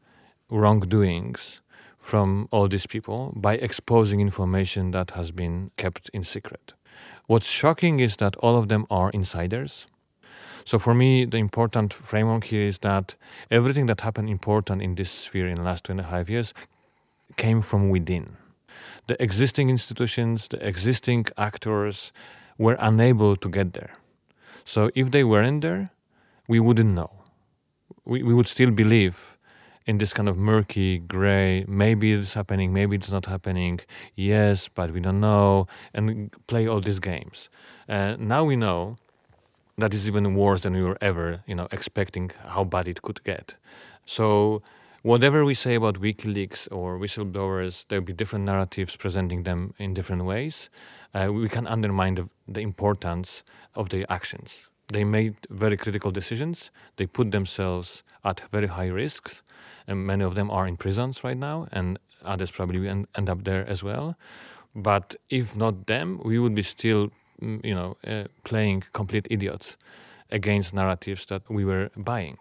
wrongdoings 0.50 1.61
from 2.02 2.48
all 2.52 2.68
these 2.68 2.88
people 2.88 3.32
by 3.36 3.54
exposing 3.54 4.20
information 4.20 4.92
that 4.92 5.12
has 5.12 5.32
been 5.32 5.72
kept 5.78 6.10
in 6.14 6.24
secret. 6.24 6.74
What's 7.28 7.48
shocking 7.48 8.00
is 8.00 8.18
that 8.18 8.36
all 8.38 8.58
of 8.58 8.68
them 8.68 8.86
are 8.90 9.12
insiders. 9.12 9.88
So 10.66 10.80
for 10.80 10.94
me, 10.94 11.26
the 11.26 11.38
important 11.38 11.94
framework 11.94 12.46
here 12.46 12.66
is 12.66 12.80
that 12.80 13.16
everything 13.50 13.86
that 13.86 14.02
happened 14.02 14.30
important 14.30 14.82
in 14.82 14.96
this 14.96 15.12
sphere 15.12 15.48
in 15.48 15.56
the 15.56 15.62
last 15.62 15.86
two 15.86 15.92
and 15.92 16.00
a 16.00 16.04
half 16.04 16.30
years 16.30 16.54
came 17.38 17.62
from 17.62 17.90
within. 17.90 18.36
The 19.08 19.22
existing 19.22 19.70
institutions, 19.70 20.48
the 20.48 20.66
existing 20.68 21.28
actors 21.38 22.12
were 22.58 22.78
unable 22.80 23.36
to 23.36 23.50
get 23.50 23.74
there. 23.74 23.94
So 24.66 24.90
if 24.96 25.12
they 25.12 25.24
weren't 25.24 25.62
there, 25.62 25.92
we 26.48 26.60
wouldn't 26.60 26.94
know. 26.94 27.12
We, 28.06 28.24
we 28.24 28.34
would 28.34 28.48
still 28.48 28.72
believe 28.72 29.38
in 29.86 29.98
this 29.98 30.14
kind 30.14 30.30
of 30.30 30.38
murky 30.38 31.00
gray 31.00 31.66
maybe 31.68 32.14
it's 32.14 32.34
happening 32.34 32.72
maybe 32.74 32.96
it's 32.96 33.12
not 33.12 33.26
happening 33.26 33.80
yes 34.16 34.68
but 34.68 34.92
we 34.92 35.00
don't 35.00 35.20
know 35.20 35.68
and 35.94 36.32
play 36.48 36.68
all 36.68 36.80
these 36.80 37.00
games. 37.00 37.50
Uh, 37.90 38.16
now 38.20 38.44
we 38.44 38.56
know 38.56 38.98
that 39.78 39.94
is 39.94 40.08
even 40.08 40.36
worse 40.36 40.62
than 40.62 40.74
we 40.74 40.84
were 40.84 40.98
ever 41.02 41.44
you 41.48 41.56
know 41.56 41.68
expecting 41.72 42.32
how 42.48 42.64
bad 42.64 42.88
it 42.88 43.02
could 43.02 43.24
get. 43.24 43.56
So 44.06 44.62
whatever 45.02 45.44
we 45.44 45.54
say 45.54 45.76
about 45.76 45.96
wikileaks 46.00 46.68
or 46.72 47.00
whistleblowers 47.00 47.86
there'll 47.88 48.06
be 48.06 48.14
different 48.14 48.46
narratives 48.46 48.96
presenting 48.96 49.44
them 49.44 49.74
in 49.80 49.94
different 49.94 50.26
ways. 50.26 50.70
Uh, 51.14 51.30
we 51.34 51.50
can 51.50 51.68
undermine 51.68 52.16
the, 52.16 52.30
the 52.48 52.62
importance 52.62 53.44
of 53.76 53.90
their 53.90 54.06
actions. 54.10 54.62
They 54.88 55.04
made 55.04 55.36
very 55.50 55.78
critical 55.78 56.12
decisions. 56.12 56.72
They 56.98 57.06
put 57.06 57.32
themselves 57.32 58.04
at 58.24 58.42
very 58.52 58.68
high 58.68 58.88
risks 58.88 59.42
and 59.88 60.06
many 60.06 60.24
of 60.24 60.36
them 60.36 60.50
are 60.52 60.68
in 60.68 60.78
prisons 60.78 61.24
right 61.24 61.38
now, 61.38 61.68
and 61.72 62.00
others 62.24 62.52
probably 62.52 62.88
end, 62.88 63.08
end 63.16 63.30
up 63.30 63.44
there 63.44 63.68
as 63.68 63.84
well. 63.84 64.16
But 64.76 65.16
if 65.30 65.56
not 65.56 65.88
them, 65.88 66.20
we 66.24 66.40
would 66.40 66.56
be 66.56 66.62
still, 66.62 67.12
mm, 67.42 67.64
you 67.66 67.76
know, 67.76 67.98
uh, 68.08 68.28
playing 68.44 68.84
complete 68.94 69.28
idiots 69.30 69.78
against 70.32 70.74
narratives 70.74 71.26
that 71.26 71.50
we 71.50 71.66
were 71.66 71.90
buying. 71.98 72.38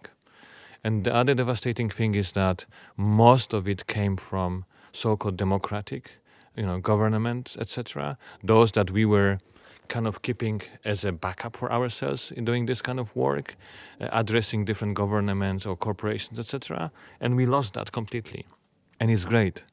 And 0.83 1.03
the 1.03 1.13
other 1.13 1.35
devastating 1.35 1.89
thing 1.89 2.15
is 2.15 2.31
that 2.31 2.65
most 2.97 3.53
of 3.53 3.67
it 3.67 3.85
came 3.87 4.17
from 4.17 4.65
so-called 4.91 5.37
democratic, 5.37 6.17
you 6.55 6.65
know, 6.65 6.79
governments, 6.79 7.57
etc. 7.57 8.17
Those 8.43 8.71
that 8.71 8.91
we 8.91 9.05
were 9.05 9.39
kind 9.87 10.07
of 10.07 10.21
keeping 10.21 10.61
as 10.85 11.03
a 11.03 11.11
backup 11.11 11.55
for 11.57 11.71
ourselves 11.71 12.31
in 12.31 12.45
doing 12.45 12.65
this 12.65 12.81
kind 12.81 12.99
of 12.99 13.15
work, 13.15 13.55
uh, 13.99 14.07
addressing 14.11 14.65
different 14.65 14.93
governments 14.95 15.65
or 15.65 15.75
corporations, 15.75 16.39
etc. 16.39 16.91
And 17.19 17.35
we 17.35 17.45
lost 17.45 17.73
that 17.73 17.91
completely, 17.91 18.45
and 18.99 19.11
it's 19.11 19.25
great 19.25 19.63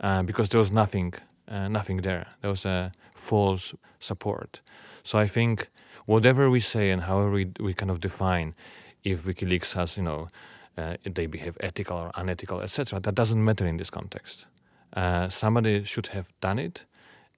uh, 0.00 0.22
because 0.22 0.48
there 0.48 0.60
was 0.60 0.70
nothing, 0.70 1.14
uh, 1.48 1.68
nothing 1.68 1.98
there. 1.98 2.26
There 2.40 2.50
was 2.50 2.64
a 2.64 2.92
false 3.14 3.74
support. 3.98 4.60
So 5.02 5.18
I 5.18 5.26
think 5.26 5.70
whatever 6.06 6.50
we 6.50 6.60
say 6.60 6.90
and 6.90 7.02
however 7.02 7.30
we, 7.30 7.50
we 7.58 7.74
kind 7.74 7.90
of 7.90 8.00
define, 8.00 8.54
if 9.02 9.24
WikiLeaks 9.24 9.74
has, 9.74 9.96
you 9.96 10.04
know, 10.04 10.28
uh, 10.76 10.96
they 11.02 11.26
behave 11.26 11.56
ethical 11.60 11.98
or 11.98 12.12
unethical, 12.14 12.60
etc., 12.60 13.00
that 13.00 13.14
doesn't 13.14 13.44
matter 13.44 13.66
in 13.66 13.76
this 13.76 13.90
context. 13.90 14.46
Uh, 14.92 15.28
somebody 15.28 15.82
should 15.84 16.08
have 16.08 16.32
done 16.40 16.58
it, 16.58 16.84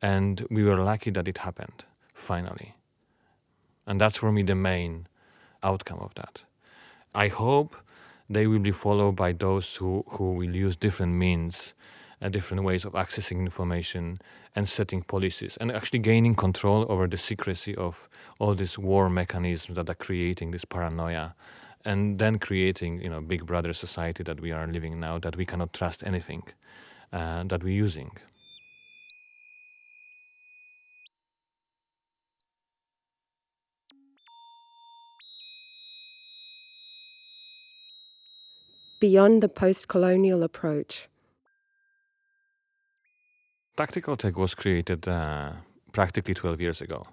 and 0.02 0.46
we 0.50 0.62
were 0.62 0.76
lucky 0.76 1.10
that 1.10 1.26
it 1.26 1.38
happened 1.38 1.84
finally. 2.20 2.74
And 3.86 4.00
that's 4.00 4.18
for 4.18 4.30
me 4.30 4.42
the 4.42 4.54
main 4.54 5.06
outcome 5.62 5.98
of 6.00 6.14
that. 6.14 6.44
I 7.14 7.28
hope 7.28 7.76
they 8.28 8.46
will 8.46 8.60
be 8.60 8.70
followed 8.70 9.16
by 9.16 9.32
those 9.32 9.74
who, 9.76 10.04
who 10.08 10.34
will 10.34 10.54
use 10.54 10.76
different 10.76 11.14
means 11.14 11.74
and 12.20 12.32
different 12.32 12.62
ways 12.62 12.84
of 12.84 12.92
accessing 12.92 13.40
information 13.40 14.20
and 14.54 14.68
setting 14.68 15.02
policies 15.02 15.56
and 15.56 15.72
actually 15.72 15.98
gaining 15.98 16.34
control 16.34 16.86
over 16.88 17.08
the 17.08 17.16
secrecy 17.16 17.74
of 17.74 18.08
all 18.38 18.54
these 18.54 18.78
war 18.78 19.08
mechanisms 19.08 19.76
that 19.76 19.88
are 19.88 19.94
creating 19.94 20.50
this 20.50 20.64
paranoia 20.64 21.34
and 21.84 22.18
then 22.18 22.38
creating 22.38 23.00
you 23.00 23.08
know 23.08 23.20
big 23.20 23.46
brother 23.46 23.72
society 23.72 24.22
that 24.22 24.40
we 24.40 24.52
are 24.52 24.66
living 24.66 25.00
now 25.00 25.18
that 25.18 25.36
we 25.36 25.46
cannot 25.46 25.72
trust 25.72 26.04
anything 26.04 26.42
uh, 27.12 27.42
that 27.44 27.64
we're 27.64 27.82
using 27.84 28.10
Beyond 39.00 39.42
the 39.42 39.48
post 39.48 39.88
colonial 39.88 40.42
approach, 40.42 41.08
Tactical 43.76 44.16
tech 44.16 44.36
was 44.36 44.54
created 44.54 45.08
uh, 45.08 45.52
practically 45.92 46.34
12 46.34 46.60
years 46.60 46.82
ago. 46.82 47.06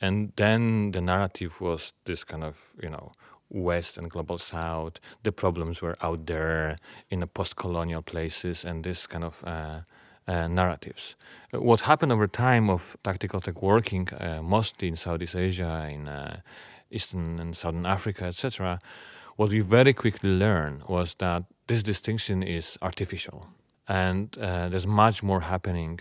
And 0.00 0.32
then 0.36 0.92
the 0.92 1.00
narrative 1.00 1.60
was 1.60 1.92
this 2.04 2.22
kind 2.22 2.44
of, 2.44 2.76
you 2.80 2.90
know, 2.90 3.10
West 3.48 3.98
and 3.98 4.08
global 4.08 4.38
South. 4.38 5.00
The 5.24 5.32
problems 5.32 5.82
were 5.82 5.96
out 6.00 6.26
there 6.26 6.78
in 7.10 7.20
the 7.20 7.26
post 7.26 7.56
colonial 7.56 8.02
places 8.02 8.64
and 8.64 8.84
this 8.84 9.08
kind 9.08 9.24
of 9.24 9.42
uh, 9.44 9.80
uh, 10.28 10.46
narratives. 10.46 11.16
What 11.50 11.80
happened 11.80 12.12
over 12.12 12.28
time 12.28 12.70
of 12.70 12.96
tactical 13.02 13.40
tech 13.40 13.60
working 13.60 14.08
uh, 14.12 14.42
mostly 14.42 14.86
in 14.86 14.94
Southeast 14.94 15.34
Asia, 15.34 15.88
in 15.90 16.06
uh, 16.06 16.40
Eastern 16.88 17.40
and 17.40 17.56
Southern 17.56 17.86
Africa, 17.86 18.26
etc., 18.26 18.78
what 19.36 19.50
we 19.50 19.60
very 19.60 19.92
quickly 19.92 20.30
learned 20.30 20.82
was 20.88 21.14
that 21.14 21.44
this 21.66 21.82
distinction 21.82 22.42
is 22.42 22.78
artificial 22.82 23.46
and 23.88 24.36
uh, 24.38 24.68
there's 24.68 24.86
much 24.86 25.22
more 25.22 25.40
happening 25.40 26.00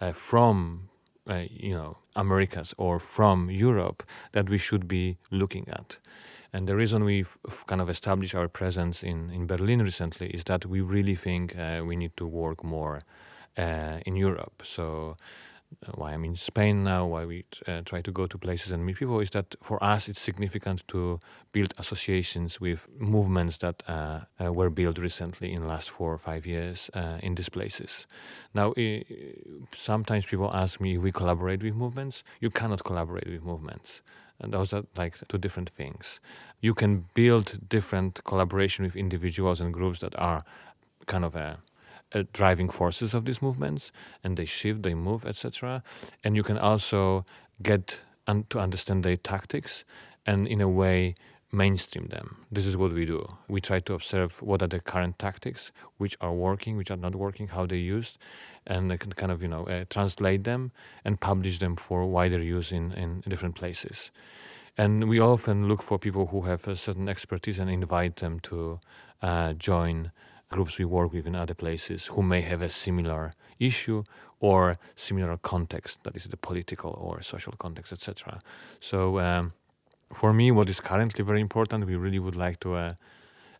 uh, 0.00 0.12
from 0.12 0.88
uh, 1.28 1.44
you 1.50 1.74
know 1.74 1.98
Americas 2.16 2.74
or 2.78 2.98
from 2.98 3.50
Europe 3.50 4.02
that 4.32 4.48
we 4.48 4.58
should 4.58 4.88
be 4.88 5.18
looking 5.30 5.68
at. 5.68 5.98
And 6.52 6.66
the 6.66 6.74
reason 6.74 7.04
we've 7.04 7.36
kind 7.66 7.80
of 7.80 7.90
established 7.90 8.34
our 8.34 8.48
presence 8.48 9.02
in, 9.02 9.30
in 9.30 9.46
Berlin 9.46 9.82
recently 9.82 10.28
is 10.28 10.44
that 10.44 10.64
we 10.64 10.80
really 10.80 11.14
think 11.14 11.54
uh, 11.56 11.82
we 11.84 11.94
need 11.94 12.16
to 12.16 12.26
work 12.26 12.64
more 12.64 13.02
uh, 13.58 13.98
in 14.06 14.16
Europe. 14.16 14.62
So 14.64 15.16
why 15.94 16.12
I'm 16.12 16.24
in 16.24 16.36
Spain 16.36 16.82
now, 16.84 17.06
why 17.06 17.24
we 17.24 17.44
uh, 17.66 17.82
try 17.84 18.00
to 18.02 18.10
go 18.10 18.26
to 18.26 18.38
places 18.38 18.72
and 18.72 18.84
meet 18.84 18.96
people, 18.96 19.20
is 19.20 19.30
that 19.30 19.54
for 19.62 19.82
us 19.82 20.08
it's 20.08 20.20
significant 20.20 20.86
to 20.88 21.20
build 21.52 21.74
associations 21.78 22.60
with 22.60 22.86
movements 22.98 23.58
that 23.58 23.82
uh, 23.86 24.20
uh, 24.42 24.52
were 24.52 24.70
built 24.70 24.98
recently 24.98 25.52
in 25.52 25.62
the 25.62 25.68
last 25.68 25.90
four 25.90 26.12
or 26.12 26.18
five 26.18 26.46
years 26.46 26.90
uh, 26.94 27.18
in 27.22 27.34
these 27.34 27.48
places. 27.48 28.06
Now, 28.54 28.74
sometimes 29.74 30.26
people 30.26 30.50
ask 30.52 30.80
me 30.80 30.96
if 30.96 31.02
we 31.02 31.12
collaborate 31.12 31.62
with 31.62 31.74
movements. 31.74 32.22
You 32.40 32.50
cannot 32.50 32.84
collaborate 32.84 33.28
with 33.28 33.42
movements. 33.42 34.02
And 34.40 34.52
those 34.52 34.72
are 34.72 34.84
like 34.96 35.16
two 35.28 35.38
different 35.38 35.68
things. 35.68 36.20
You 36.60 36.74
can 36.74 37.04
build 37.14 37.68
different 37.68 38.22
collaboration 38.24 38.84
with 38.84 38.96
individuals 38.96 39.60
and 39.60 39.72
groups 39.74 39.98
that 40.00 40.18
are 40.18 40.44
kind 41.06 41.24
of 41.24 41.34
a 41.34 41.58
uh, 42.14 42.22
driving 42.32 42.68
forces 42.68 43.14
of 43.14 43.24
these 43.24 43.42
movements 43.42 43.92
and 44.24 44.36
they 44.36 44.44
shift 44.44 44.82
they 44.82 44.94
move 44.94 45.24
etc 45.26 45.82
and 46.24 46.36
you 46.36 46.42
can 46.42 46.58
also 46.58 47.24
get 47.62 48.00
un- 48.26 48.44
to 48.48 48.58
understand 48.58 49.04
their 49.04 49.16
tactics 49.16 49.84
and 50.26 50.46
in 50.46 50.60
a 50.60 50.68
way 50.68 51.14
mainstream 51.50 52.08
them. 52.08 52.44
This 52.52 52.66
is 52.66 52.76
what 52.76 52.92
we 52.92 53.06
do. 53.06 53.26
We 53.48 53.60
try 53.60 53.80
to 53.80 53.94
observe 53.94 54.42
what 54.42 54.62
are 54.62 54.66
the 54.66 54.80
current 54.80 55.18
tactics 55.18 55.72
which 55.96 56.16
are 56.20 56.32
working 56.32 56.76
which 56.76 56.90
are 56.90 56.96
not 56.96 57.14
working 57.14 57.48
how 57.48 57.66
they're 57.66 57.78
used 57.78 58.18
and 58.66 58.98
can 59.00 59.12
kind 59.12 59.32
of 59.32 59.42
you 59.42 59.48
know 59.48 59.64
uh, 59.64 59.84
translate 59.88 60.44
them 60.44 60.72
and 61.04 61.20
publish 61.20 61.58
them 61.58 61.76
for 61.76 62.06
wider 62.06 62.42
use 62.42 62.70
in, 62.70 62.92
in 62.92 63.22
different 63.26 63.54
places. 63.54 64.10
And 64.76 65.08
we 65.08 65.18
often 65.18 65.66
look 65.66 65.82
for 65.82 65.98
people 65.98 66.26
who 66.26 66.42
have 66.42 66.68
a 66.68 66.76
certain 66.76 67.08
expertise 67.08 67.58
and 67.58 67.70
invite 67.70 68.16
them 68.16 68.38
to 68.40 68.78
uh, 69.22 69.54
join 69.54 70.12
groups 70.48 70.78
we 70.78 70.84
work 70.84 71.12
with 71.12 71.26
in 71.26 71.34
other 71.34 71.54
places 71.54 72.06
who 72.06 72.22
may 72.22 72.40
have 72.40 72.62
a 72.62 72.70
similar 72.70 73.34
issue 73.58 74.04
or 74.40 74.78
similar 74.94 75.36
context, 75.36 76.04
that 76.04 76.16
is 76.16 76.24
the 76.24 76.36
political 76.36 76.90
or 76.90 77.20
social 77.22 77.52
context, 77.58 77.92
etc. 77.92 78.40
So 78.80 79.18
um, 79.18 79.52
for 80.12 80.32
me, 80.32 80.50
what 80.50 80.68
is 80.68 80.80
currently 80.80 81.24
very 81.24 81.40
important, 81.40 81.86
we 81.86 81.96
really 81.96 82.18
would 82.18 82.36
like 82.36 82.60
to 82.60 82.74
uh, 82.74 82.94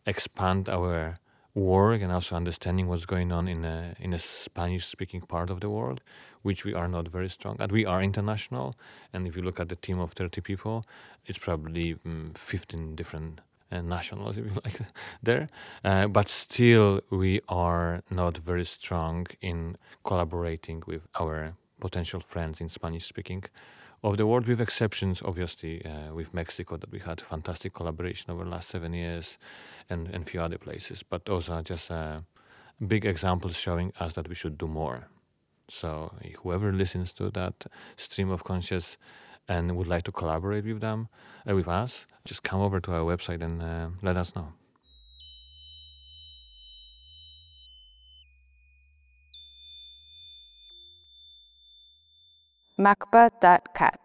expand 0.05 0.69
our 0.69 1.19
work 1.53 2.01
and 2.01 2.11
also 2.11 2.35
understanding 2.35 2.87
what's 2.87 3.05
going 3.05 3.31
on 3.31 3.47
in 3.47 3.65
a, 3.65 3.95
in 3.99 4.13
a 4.13 4.19
Spanish-speaking 4.19 5.21
part 5.21 5.49
of 5.49 5.59
the 5.59 5.69
world, 5.69 6.01
which 6.41 6.63
we 6.63 6.73
are 6.73 6.87
not 6.87 7.07
very 7.07 7.29
strong 7.29 7.57
at. 7.59 7.71
We 7.71 7.85
are 7.85 8.01
international, 8.01 8.75
and 9.13 9.27
if 9.27 9.35
you 9.35 9.41
look 9.41 9.59
at 9.59 9.69
the 9.69 9.75
team 9.75 9.99
of 9.99 10.13
30 10.13 10.41
people, 10.41 10.85
it's 11.25 11.39
probably 11.39 11.97
um, 12.05 12.31
15 12.35 12.95
different 12.95 13.41
uh, 13.71 13.81
nationals, 13.81 14.37
if 14.39 14.45
you 14.45 14.51
like, 14.63 14.79
there. 15.21 15.47
Uh, 15.83 16.07
but 16.07 16.29
still, 16.29 17.01
we 17.09 17.41
are 17.47 18.03
not 18.09 18.37
very 18.37 18.65
strong 18.65 19.27
in 19.41 19.77
collaborating 20.03 20.83
with 20.87 21.07
our 21.19 21.53
potential 21.79 22.19
friends 22.19 22.61
in 22.61 22.69
Spanish 22.69 23.05
speaking 23.05 23.43
of 24.03 24.17
the 24.17 24.25
world, 24.25 24.47
with 24.47 24.61
exceptions, 24.61 25.21
obviously, 25.23 25.85
uh, 25.85 26.13
with 26.13 26.33
Mexico, 26.33 26.77
that 26.77 26.91
we 26.91 26.99
had 26.99 27.19
fantastic 27.19 27.73
collaboration 27.73 28.31
over 28.31 28.45
the 28.45 28.49
last 28.49 28.69
seven 28.69 28.93
years, 28.93 29.37
and 29.89 30.07
a 30.13 30.23
few 30.23 30.41
other 30.41 30.57
places. 30.57 31.03
But 31.03 31.25
those 31.25 31.49
are 31.49 31.61
just 31.61 31.91
uh, 31.91 32.21
big 32.87 33.05
examples 33.05 33.57
showing 33.57 33.91
us 33.99 34.13
that 34.13 34.29
we 34.29 34.35
should 34.35 34.57
do 34.57 34.67
more. 34.67 35.07
So 35.67 36.13
whoever 36.41 36.71
listens 36.71 37.11
to 37.13 37.29
that 37.31 37.65
stream 37.95 38.31
of 38.31 38.43
conscious 38.43 38.97
and 39.49 39.75
would 39.75 39.87
like 39.87 40.03
to 40.03 40.11
collaborate 40.11 40.63
with 40.63 40.79
them, 40.79 41.09
uh, 41.49 41.55
with 41.55 41.67
us, 41.67 42.05
just 42.23 42.43
come 42.43 42.61
over 42.61 42.79
to 42.79 42.93
our 42.93 43.01
website 43.01 43.41
and 43.41 43.61
uh, 43.61 43.89
let 44.01 44.15
us 44.15 44.35
know. 44.35 44.53
macba.cat 52.79 53.99